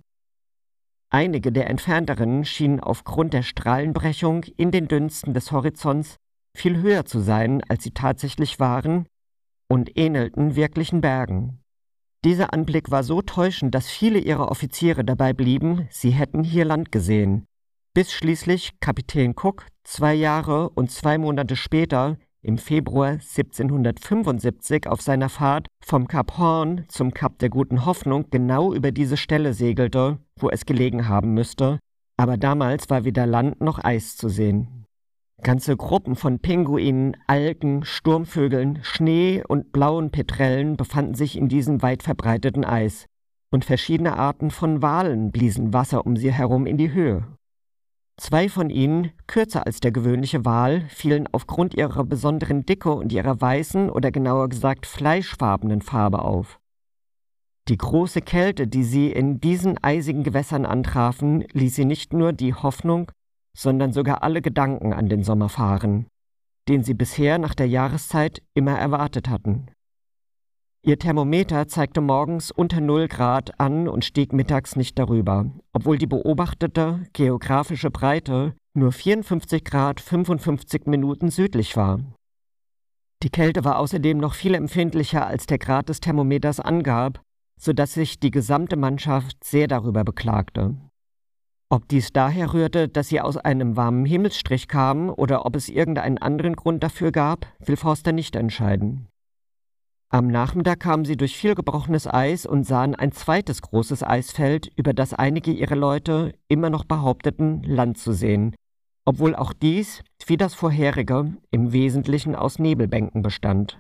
Einige 1.09 1.53
der 1.53 1.71
entfernteren 1.71 2.45
schienen 2.45 2.81
aufgrund 2.81 3.33
der 3.33 3.43
Strahlenbrechung 3.43 4.45
in 4.57 4.73
den 4.73 4.89
Dünsten 4.89 5.35
des 5.35 5.53
Horizonts 5.53 6.17
viel 6.57 6.83
höher 6.83 7.05
zu 7.05 7.21
sein, 7.21 7.63
als 7.69 7.85
sie 7.85 7.93
tatsächlich 7.93 8.59
waren, 8.59 9.07
und 9.71 9.97
ähnelten 9.97 10.57
wirklichen 10.57 11.01
Bergen. 11.01 11.63
Dieser 12.25 12.53
Anblick 12.53 12.91
war 12.91 13.03
so 13.03 13.23
täuschend, 13.23 13.75
dass 13.75 13.89
viele 13.89 14.19
ihrer 14.19 14.51
Offiziere 14.51 15.05
dabei 15.05 15.33
blieben, 15.33 15.87
sie 15.91 16.11
hätten 16.11 16.45
hier 16.45 16.65
Land 16.67 16.93
gesehen, 16.93 17.47
bis 17.95 18.13
schließlich 18.13 18.81
Kapitän 18.81 19.35
Cook 19.35 19.67
zwei 19.85 20.13
Jahre 20.13 20.69
und 20.71 20.91
zwei 20.91 21.17
Monate 21.17 21.57
später 21.57 22.19
im 22.43 22.59
Februar 22.59 23.13
1775 23.13 24.87
auf 24.87 25.03
seiner 25.03 25.29
Fahrt 25.29 25.69
vom 25.83 26.09
Kap 26.09 26.37
Horn 26.37 26.85
zum 26.89 27.15
Kap 27.15 27.39
der 27.39 27.49
Guten 27.49 27.87
Hoffnung 27.87 28.29
genau 28.31 28.75
über 28.75 28.93
diese 28.93 29.17
Stelle 29.17 29.55
segelte, 29.55 30.19
wo 30.37 30.51
es 30.51 30.67
gelegen 30.67 31.09
haben 31.09 31.33
müsste, 31.33 31.79
aber 32.17 32.37
damals 32.37 32.91
war 32.91 33.05
weder 33.05 33.27
Land 33.27 33.61
noch 33.61 33.83
Eis 33.83 34.17
zu 34.17 34.29
sehen. 34.29 34.80
Ganze 35.43 35.75
Gruppen 35.77 36.17
von 36.17 36.39
Pinguinen, 36.39 37.17
Algen, 37.27 37.85
Sturmvögeln, 37.85 38.81
Schnee 38.83 39.43
und 39.47 39.73
blauen 39.73 40.11
Petrellen 40.11 40.77
befanden 40.77 41.15
sich 41.15 41.37
in 41.37 41.49
diesem 41.49 41.81
weit 41.81 42.03
verbreiteten 42.03 42.65
Eis, 42.65 43.07
und 43.51 43.65
verschiedene 43.65 44.17
Arten 44.17 44.51
von 44.51 44.83
Walen 44.83 45.33
bliesen 45.33 45.73
Wasser 45.73 46.05
um 46.05 46.17
sie 46.17 46.31
herum 46.31 46.67
in 46.67 46.77
die 46.77 46.93
Höhe. 46.93 47.27
Zwei 48.19 48.51
von 48.51 48.69
ihnen, 48.69 49.13
kürzer 49.27 49.67
als 49.67 49.81
der 49.81 49.93
gewöhnliche 49.93 50.45
Wal, 50.45 50.83
fielen 50.89 51.27
aufgrund 51.33 51.73
ihrer 51.73 52.05
besonderen 52.05 52.67
Dicke 52.67 52.93
und 52.93 53.11
ihrer 53.11 53.41
weißen 53.41 53.89
oder 53.89 54.11
genauer 54.11 54.51
gesagt 54.51 54.85
fleischfarbenen 54.85 55.81
Farbe 55.81 56.21
auf. 56.21 56.61
Die 57.69 57.79
große 57.79 58.21
Kälte, 58.21 58.67
die 58.67 58.85
sie 58.85 59.11
in 59.11 59.41
diesen 59.41 59.83
eisigen 59.83 60.23
Gewässern 60.23 60.67
antrafen, 60.67 61.47
ließ 61.53 61.75
sie 61.75 61.87
nicht 61.87 62.13
nur 62.13 62.35
die 62.35 62.53
Hoffnung, 62.53 63.11
sondern 63.57 63.93
sogar 63.93 64.23
alle 64.23 64.43
Gedanken 64.43 64.93
an 64.93 65.09
den 65.09 65.23
Sommer 65.23 65.49
fahren, 65.49 66.07
den 66.69 66.83
sie 66.83 66.95
bisher 66.95 67.39
nach 67.39 67.55
der 67.55 67.69
Jahreszeit 67.69 68.43
immer 68.55 68.79
erwartet 68.79 69.29
hatten. 69.29 69.67
Ihr 70.83 70.99
Thermometer 70.99 71.69
zeigte 71.69 72.01
morgens 72.01 72.51
unter 72.51 72.81
0 72.81 73.07
Grad 73.09 73.61
an 73.61 73.87
und 73.87 74.05
stieg 74.05 74.33
mittags 74.33 74.77
nicht 74.77 74.99
darüber, 74.99 75.45
obwohl 75.75 75.99
die 75.99 76.07
beobachtete 76.07 77.07
geografische 77.13 77.91
Breite 77.91 78.55
nur 78.73 78.91
54 78.91 79.63
Grad 79.63 80.01
55 80.01 80.87
Minuten 80.87 81.31
südlich 81.31 81.77
war. 81.77 82.01
Die 83.23 83.29
Kälte 83.29 83.65
war 83.65 83.79
außerdem 83.79 84.17
noch 84.17 84.33
viel 84.33 84.55
empfindlicher, 84.55 85.27
als 85.27 85.45
der 85.45 85.59
Grad 85.59 85.91
des 85.91 86.01
Thermometers 86.01 86.61
angab, 86.61 87.21
so 87.61 87.75
dass 87.75 87.93
sich 87.93 88.19
die 88.19 88.31
gesamte 88.31 88.77
Mannschaft 88.77 89.45
sehr 89.45 89.69
darüber 89.69 90.05
beklagte. 90.05 90.77
Ob 91.73 91.87
dies 91.87 92.13
daher 92.13 92.53
rührte, 92.53 92.89
dass 92.89 93.09
sie 93.09 93.21
aus 93.21 93.37
einem 93.37 93.77
warmen 93.77 94.05
Himmelsstrich 94.05 94.67
kamen 94.67 95.09
oder 95.09 95.47
ob 95.47 95.55
es 95.55 95.69
irgendeinen 95.69 96.19
anderen 96.19 96.57
Grund 96.57 96.83
dafür 96.83 97.13
gab, 97.13 97.47
will 97.61 97.77
Forster 97.77 98.11
nicht 98.11 98.35
entscheiden. 98.35 99.07
Am 100.09 100.27
Nachmittag 100.27 100.81
kamen 100.81 101.05
sie 101.05 101.17
durch 101.17 101.37
viel 101.37 101.55
gebrochenes 101.55 102.09
Eis 102.09 102.45
und 102.45 102.65
sahen 102.65 102.97
ein 102.97 103.13
zweites 103.13 103.63
großes 103.63 104.03
Eisfeld, 104.03 104.73
über 104.75 104.93
das 104.93 105.15
einige 105.15 105.53
ihrer 105.53 105.77
Leute 105.77 106.35
immer 106.49 106.71
noch 106.71 106.83
behaupteten, 106.83 107.63
Land 107.63 107.99
zu 107.99 108.13
sehen, 108.13 108.57
obwohl 109.05 109.37
auch 109.37 109.53
dies, 109.53 110.03
wie 110.27 110.37
das 110.37 110.55
vorherige, 110.55 111.37
im 111.53 111.73
Wesentlichen 111.73 112.35
aus 112.35 112.59
Nebelbänken 112.59 113.23
bestand. 113.23 113.79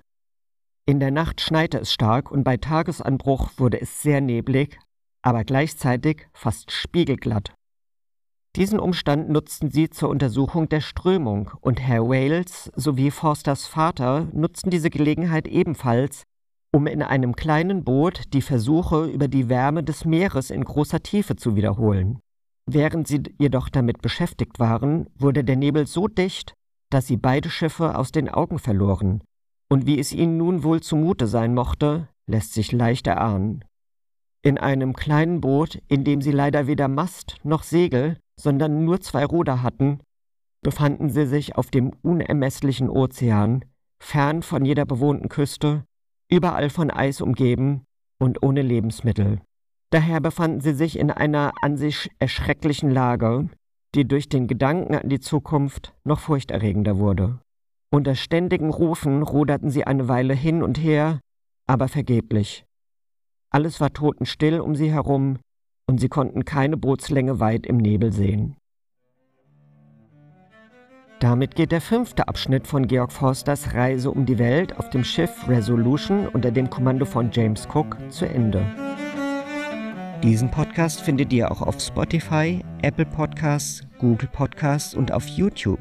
In 0.86 1.00
der 1.00 1.10
Nacht 1.10 1.40
schneite 1.40 1.78
es 1.80 1.92
stark 1.92 2.30
und 2.30 2.44
bei 2.44 2.56
Tagesanbruch 2.56 3.50
wurde 3.56 3.80
es 3.80 4.00
sehr 4.00 4.20
neblig, 4.20 4.78
aber 5.22 5.42
gleichzeitig 5.42 6.28
fast 6.32 6.70
spiegelglatt. 6.70 7.52
Diesen 8.56 8.80
Umstand 8.80 9.28
nutzten 9.28 9.70
sie 9.70 9.90
zur 9.90 10.08
Untersuchung 10.08 10.68
der 10.68 10.80
Strömung, 10.80 11.52
und 11.60 11.80
Herr 11.80 12.08
Wales 12.08 12.72
sowie 12.74 13.12
Forsters 13.12 13.66
Vater 13.66 14.28
nutzten 14.32 14.70
diese 14.70 14.90
Gelegenheit 14.90 15.46
ebenfalls, 15.46 16.24
um 16.72 16.88
in 16.88 17.02
einem 17.02 17.36
kleinen 17.36 17.84
Boot 17.84 18.22
die 18.32 18.42
Versuche 18.42 19.06
über 19.06 19.28
die 19.28 19.48
Wärme 19.48 19.84
des 19.84 20.04
Meeres 20.04 20.50
in 20.50 20.64
großer 20.64 21.00
Tiefe 21.00 21.36
zu 21.36 21.54
wiederholen. 21.54 22.18
Während 22.66 23.06
sie 23.06 23.22
jedoch 23.38 23.68
damit 23.68 24.02
beschäftigt 24.02 24.58
waren, 24.58 25.06
wurde 25.16 25.44
der 25.44 25.56
Nebel 25.56 25.86
so 25.86 26.08
dicht, 26.08 26.54
dass 26.90 27.06
sie 27.06 27.16
beide 27.16 27.50
Schiffe 27.50 27.96
aus 27.96 28.10
den 28.10 28.28
Augen 28.28 28.58
verloren, 28.58 29.22
und 29.68 29.86
wie 29.86 30.00
es 30.00 30.12
ihnen 30.12 30.36
nun 30.36 30.64
wohl 30.64 30.80
zumute 30.80 31.28
sein 31.28 31.54
mochte, 31.54 32.08
lässt 32.26 32.54
sich 32.54 32.72
leicht 32.72 33.06
erahnen. 33.06 33.64
In 34.42 34.58
einem 34.58 34.94
kleinen 34.94 35.40
Boot, 35.40 35.80
in 35.86 36.02
dem 36.02 36.20
sie 36.20 36.32
leider 36.32 36.66
weder 36.66 36.88
Mast 36.88 37.36
noch 37.44 37.62
Segel, 37.62 38.16
sondern 38.40 38.84
nur 38.84 39.00
zwei 39.00 39.24
Ruder 39.24 39.62
hatten, 39.62 40.00
befanden 40.62 41.10
sie 41.10 41.26
sich 41.26 41.56
auf 41.56 41.70
dem 41.70 41.92
unermesslichen 42.02 42.88
Ozean, 42.88 43.64
fern 44.02 44.42
von 44.42 44.64
jeder 44.64 44.86
bewohnten 44.86 45.28
Küste, 45.28 45.84
überall 46.30 46.70
von 46.70 46.90
Eis 46.90 47.20
umgeben 47.20 47.84
und 48.18 48.42
ohne 48.42 48.62
Lebensmittel. 48.62 49.40
Daher 49.90 50.20
befanden 50.20 50.60
sie 50.60 50.74
sich 50.74 50.98
in 50.98 51.10
einer 51.10 51.52
an 51.62 51.76
sich 51.76 52.10
erschrecklichen 52.18 52.90
Lage, 52.90 53.48
die 53.94 54.06
durch 54.06 54.28
den 54.28 54.46
Gedanken 54.46 54.94
an 54.94 55.08
die 55.08 55.20
Zukunft 55.20 55.94
noch 56.04 56.20
furchterregender 56.20 56.98
wurde. 56.98 57.40
Unter 57.90 58.14
ständigen 58.14 58.70
Rufen 58.70 59.22
ruderten 59.22 59.70
sie 59.70 59.84
eine 59.84 60.06
Weile 60.06 60.34
hin 60.34 60.62
und 60.62 60.78
her, 60.78 61.18
aber 61.66 61.88
vergeblich. 61.88 62.64
Alles 63.50 63.80
war 63.80 63.92
totenstill 63.92 64.60
um 64.60 64.76
sie 64.76 64.92
herum, 64.92 65.38
und 65.90 65.98
sie 65.98 66.08
konnten 66.08 66.44
keine 66.44 66.76
Bootslänge 66.76 67.40
weit 67.40 67.66
im 67.66 67.76
Nebel 67.76 68.12
sehen. 68.12 68.54
Damit 71.18 71.56
geht 71.56 71.72
der 71.72 71.80
fünfte 71.80 72.28
Abschnitt 72.28 72.68
von 72.68 72.86
Georg 72.86 73.10
Forsters 73.10 73.74
Reise 73.74 74.12
um 74.12 74.24
die 74.24 74.38
Welt 74.38 74.78
auf 74.78 74.88
dem 74.90 75.02
Schiff 75.02 75.48
Resolution 75.48 76.28
unter 76.28 76.52
dem 76.52 76.70
Kommando 76.70 77.04
von 77.04 77.30
James 77.32 77.66
Cook 77.74 77.96
zu 78.08 78.24
Ende. 78.24 78.64
Diesen 80.22 80.48
Podcast 80.48 81.00
findet 81.00 81.32
ihr 81.32 81.50
auch 81.50 81.60
auf 81.60 81.80
Spotify, 81.80 82.60
Apple 82.82 83.06
Podcasts, 83.06 83.82
Google 83.98 84.28
Podcasts 84.28 84.94
und 84.94 85.10
auf 85.10 85.26
YouTube. 85.26 85.80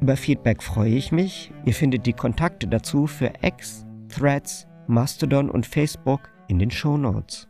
Über 0.00 0.16
Feedback 0.16 0.62
freue 0.62 0.94
ich 0.94 1.10
mich. 1.10 1.52
Ihr 1.64 1.74
findet 1.74 2.06
die 2.06 2.12
Kontakte 2.12 2.68
dazu 2.68 3.08
für 3.08 3.32
X, 3.42 3.84
Threads, 4.08 4.68
Mastodon 4.86 5.50
und 5.50 5.66
Facebook 5.66 6.30
in 6.46 6.60
den 6.60 6.70
Show 6.70 6.96
Notes. 6.96 7.48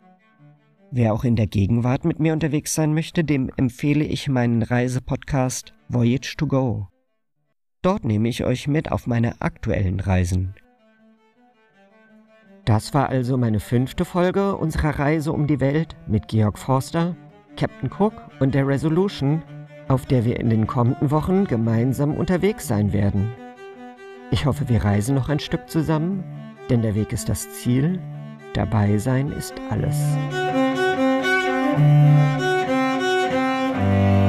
Wer 0.95 1.11
auch 1.11 1.23
in 1.23 1.35
der 1.35 1.47
Gegenwart 1.47 2.05
mit 2.05 2.19
mir 2.19 2.33
unterwegs 2.33 2.75
sein 2.75 2.93
möchte, 2.93 3.23
dem 3.23 3.49
empfehle 3.57 4.03
ich 4.03 4.29
meinen 4.29 4.61
Reisepodcast 4.61 5.73
Voyage 5.89 6.35
to 6.37 6.45
Go. 6.45 6.87
Dort 7.81 8.05
nehme 8.05 8.29
ich 8.29 8.43
euch 8.43 8.67
mit 8.67 8.91
auf 8.91 9.07
meine 9.07 9.41
aktuellen 9.41 9.99
Reisen. 9.99 10.53
Das 12.65 12.93
war 12.93 13.09
also 13.09 13.37
meine 13.37 13.59
fünfte 13.59 14.05
Folge 14.05 14.55
unserer 14.55 14.99
Reise 14.99 15.31
um 15.33 15.47
die 15.47 15.59
Welt 15.59 15.95
mit 16.05 16.27
Georg 16.27 16.59
Forster, 16.59 17.17
Captain 17.57 17.89
Cook 17.89 18.13
und 18.39 18.53
der 18.53 18.67
Resolution, 18.67 19.41
auf 19.87 20.05
der 20.05 20.25
wir 20.25 20.39
in 20.39 20.51
den 20.51 20.67
kommenden 20.67 21.09
Wochen 21.09 21.45
gemeinsam 21.45 22.15
unterwegs 22.15 22.67
sein 22.67 22.93
werden. 22.93 23.31
Ich 24.29 24.45
hoffe, 24.45 24.69
wir 24.69 24.83
reisen 24.83 25.15
noch 25.15 25.29
ein 25.29 25.39
Stück 25.39 25.71
zusammen, 25.71 26.23
denn 26.69 26.83
der 26.83 26.93
Weg 26.93 27.11
ist 27.13 27.29
das 27.29 27.49
Ziel, 27.49 27.99
dabei 28.53 28.99
sein 28.99 29.31
ist 29.31 29.55
alles. 29.71 29.97
Thank 31.75 32.67
you. 34.17 34.22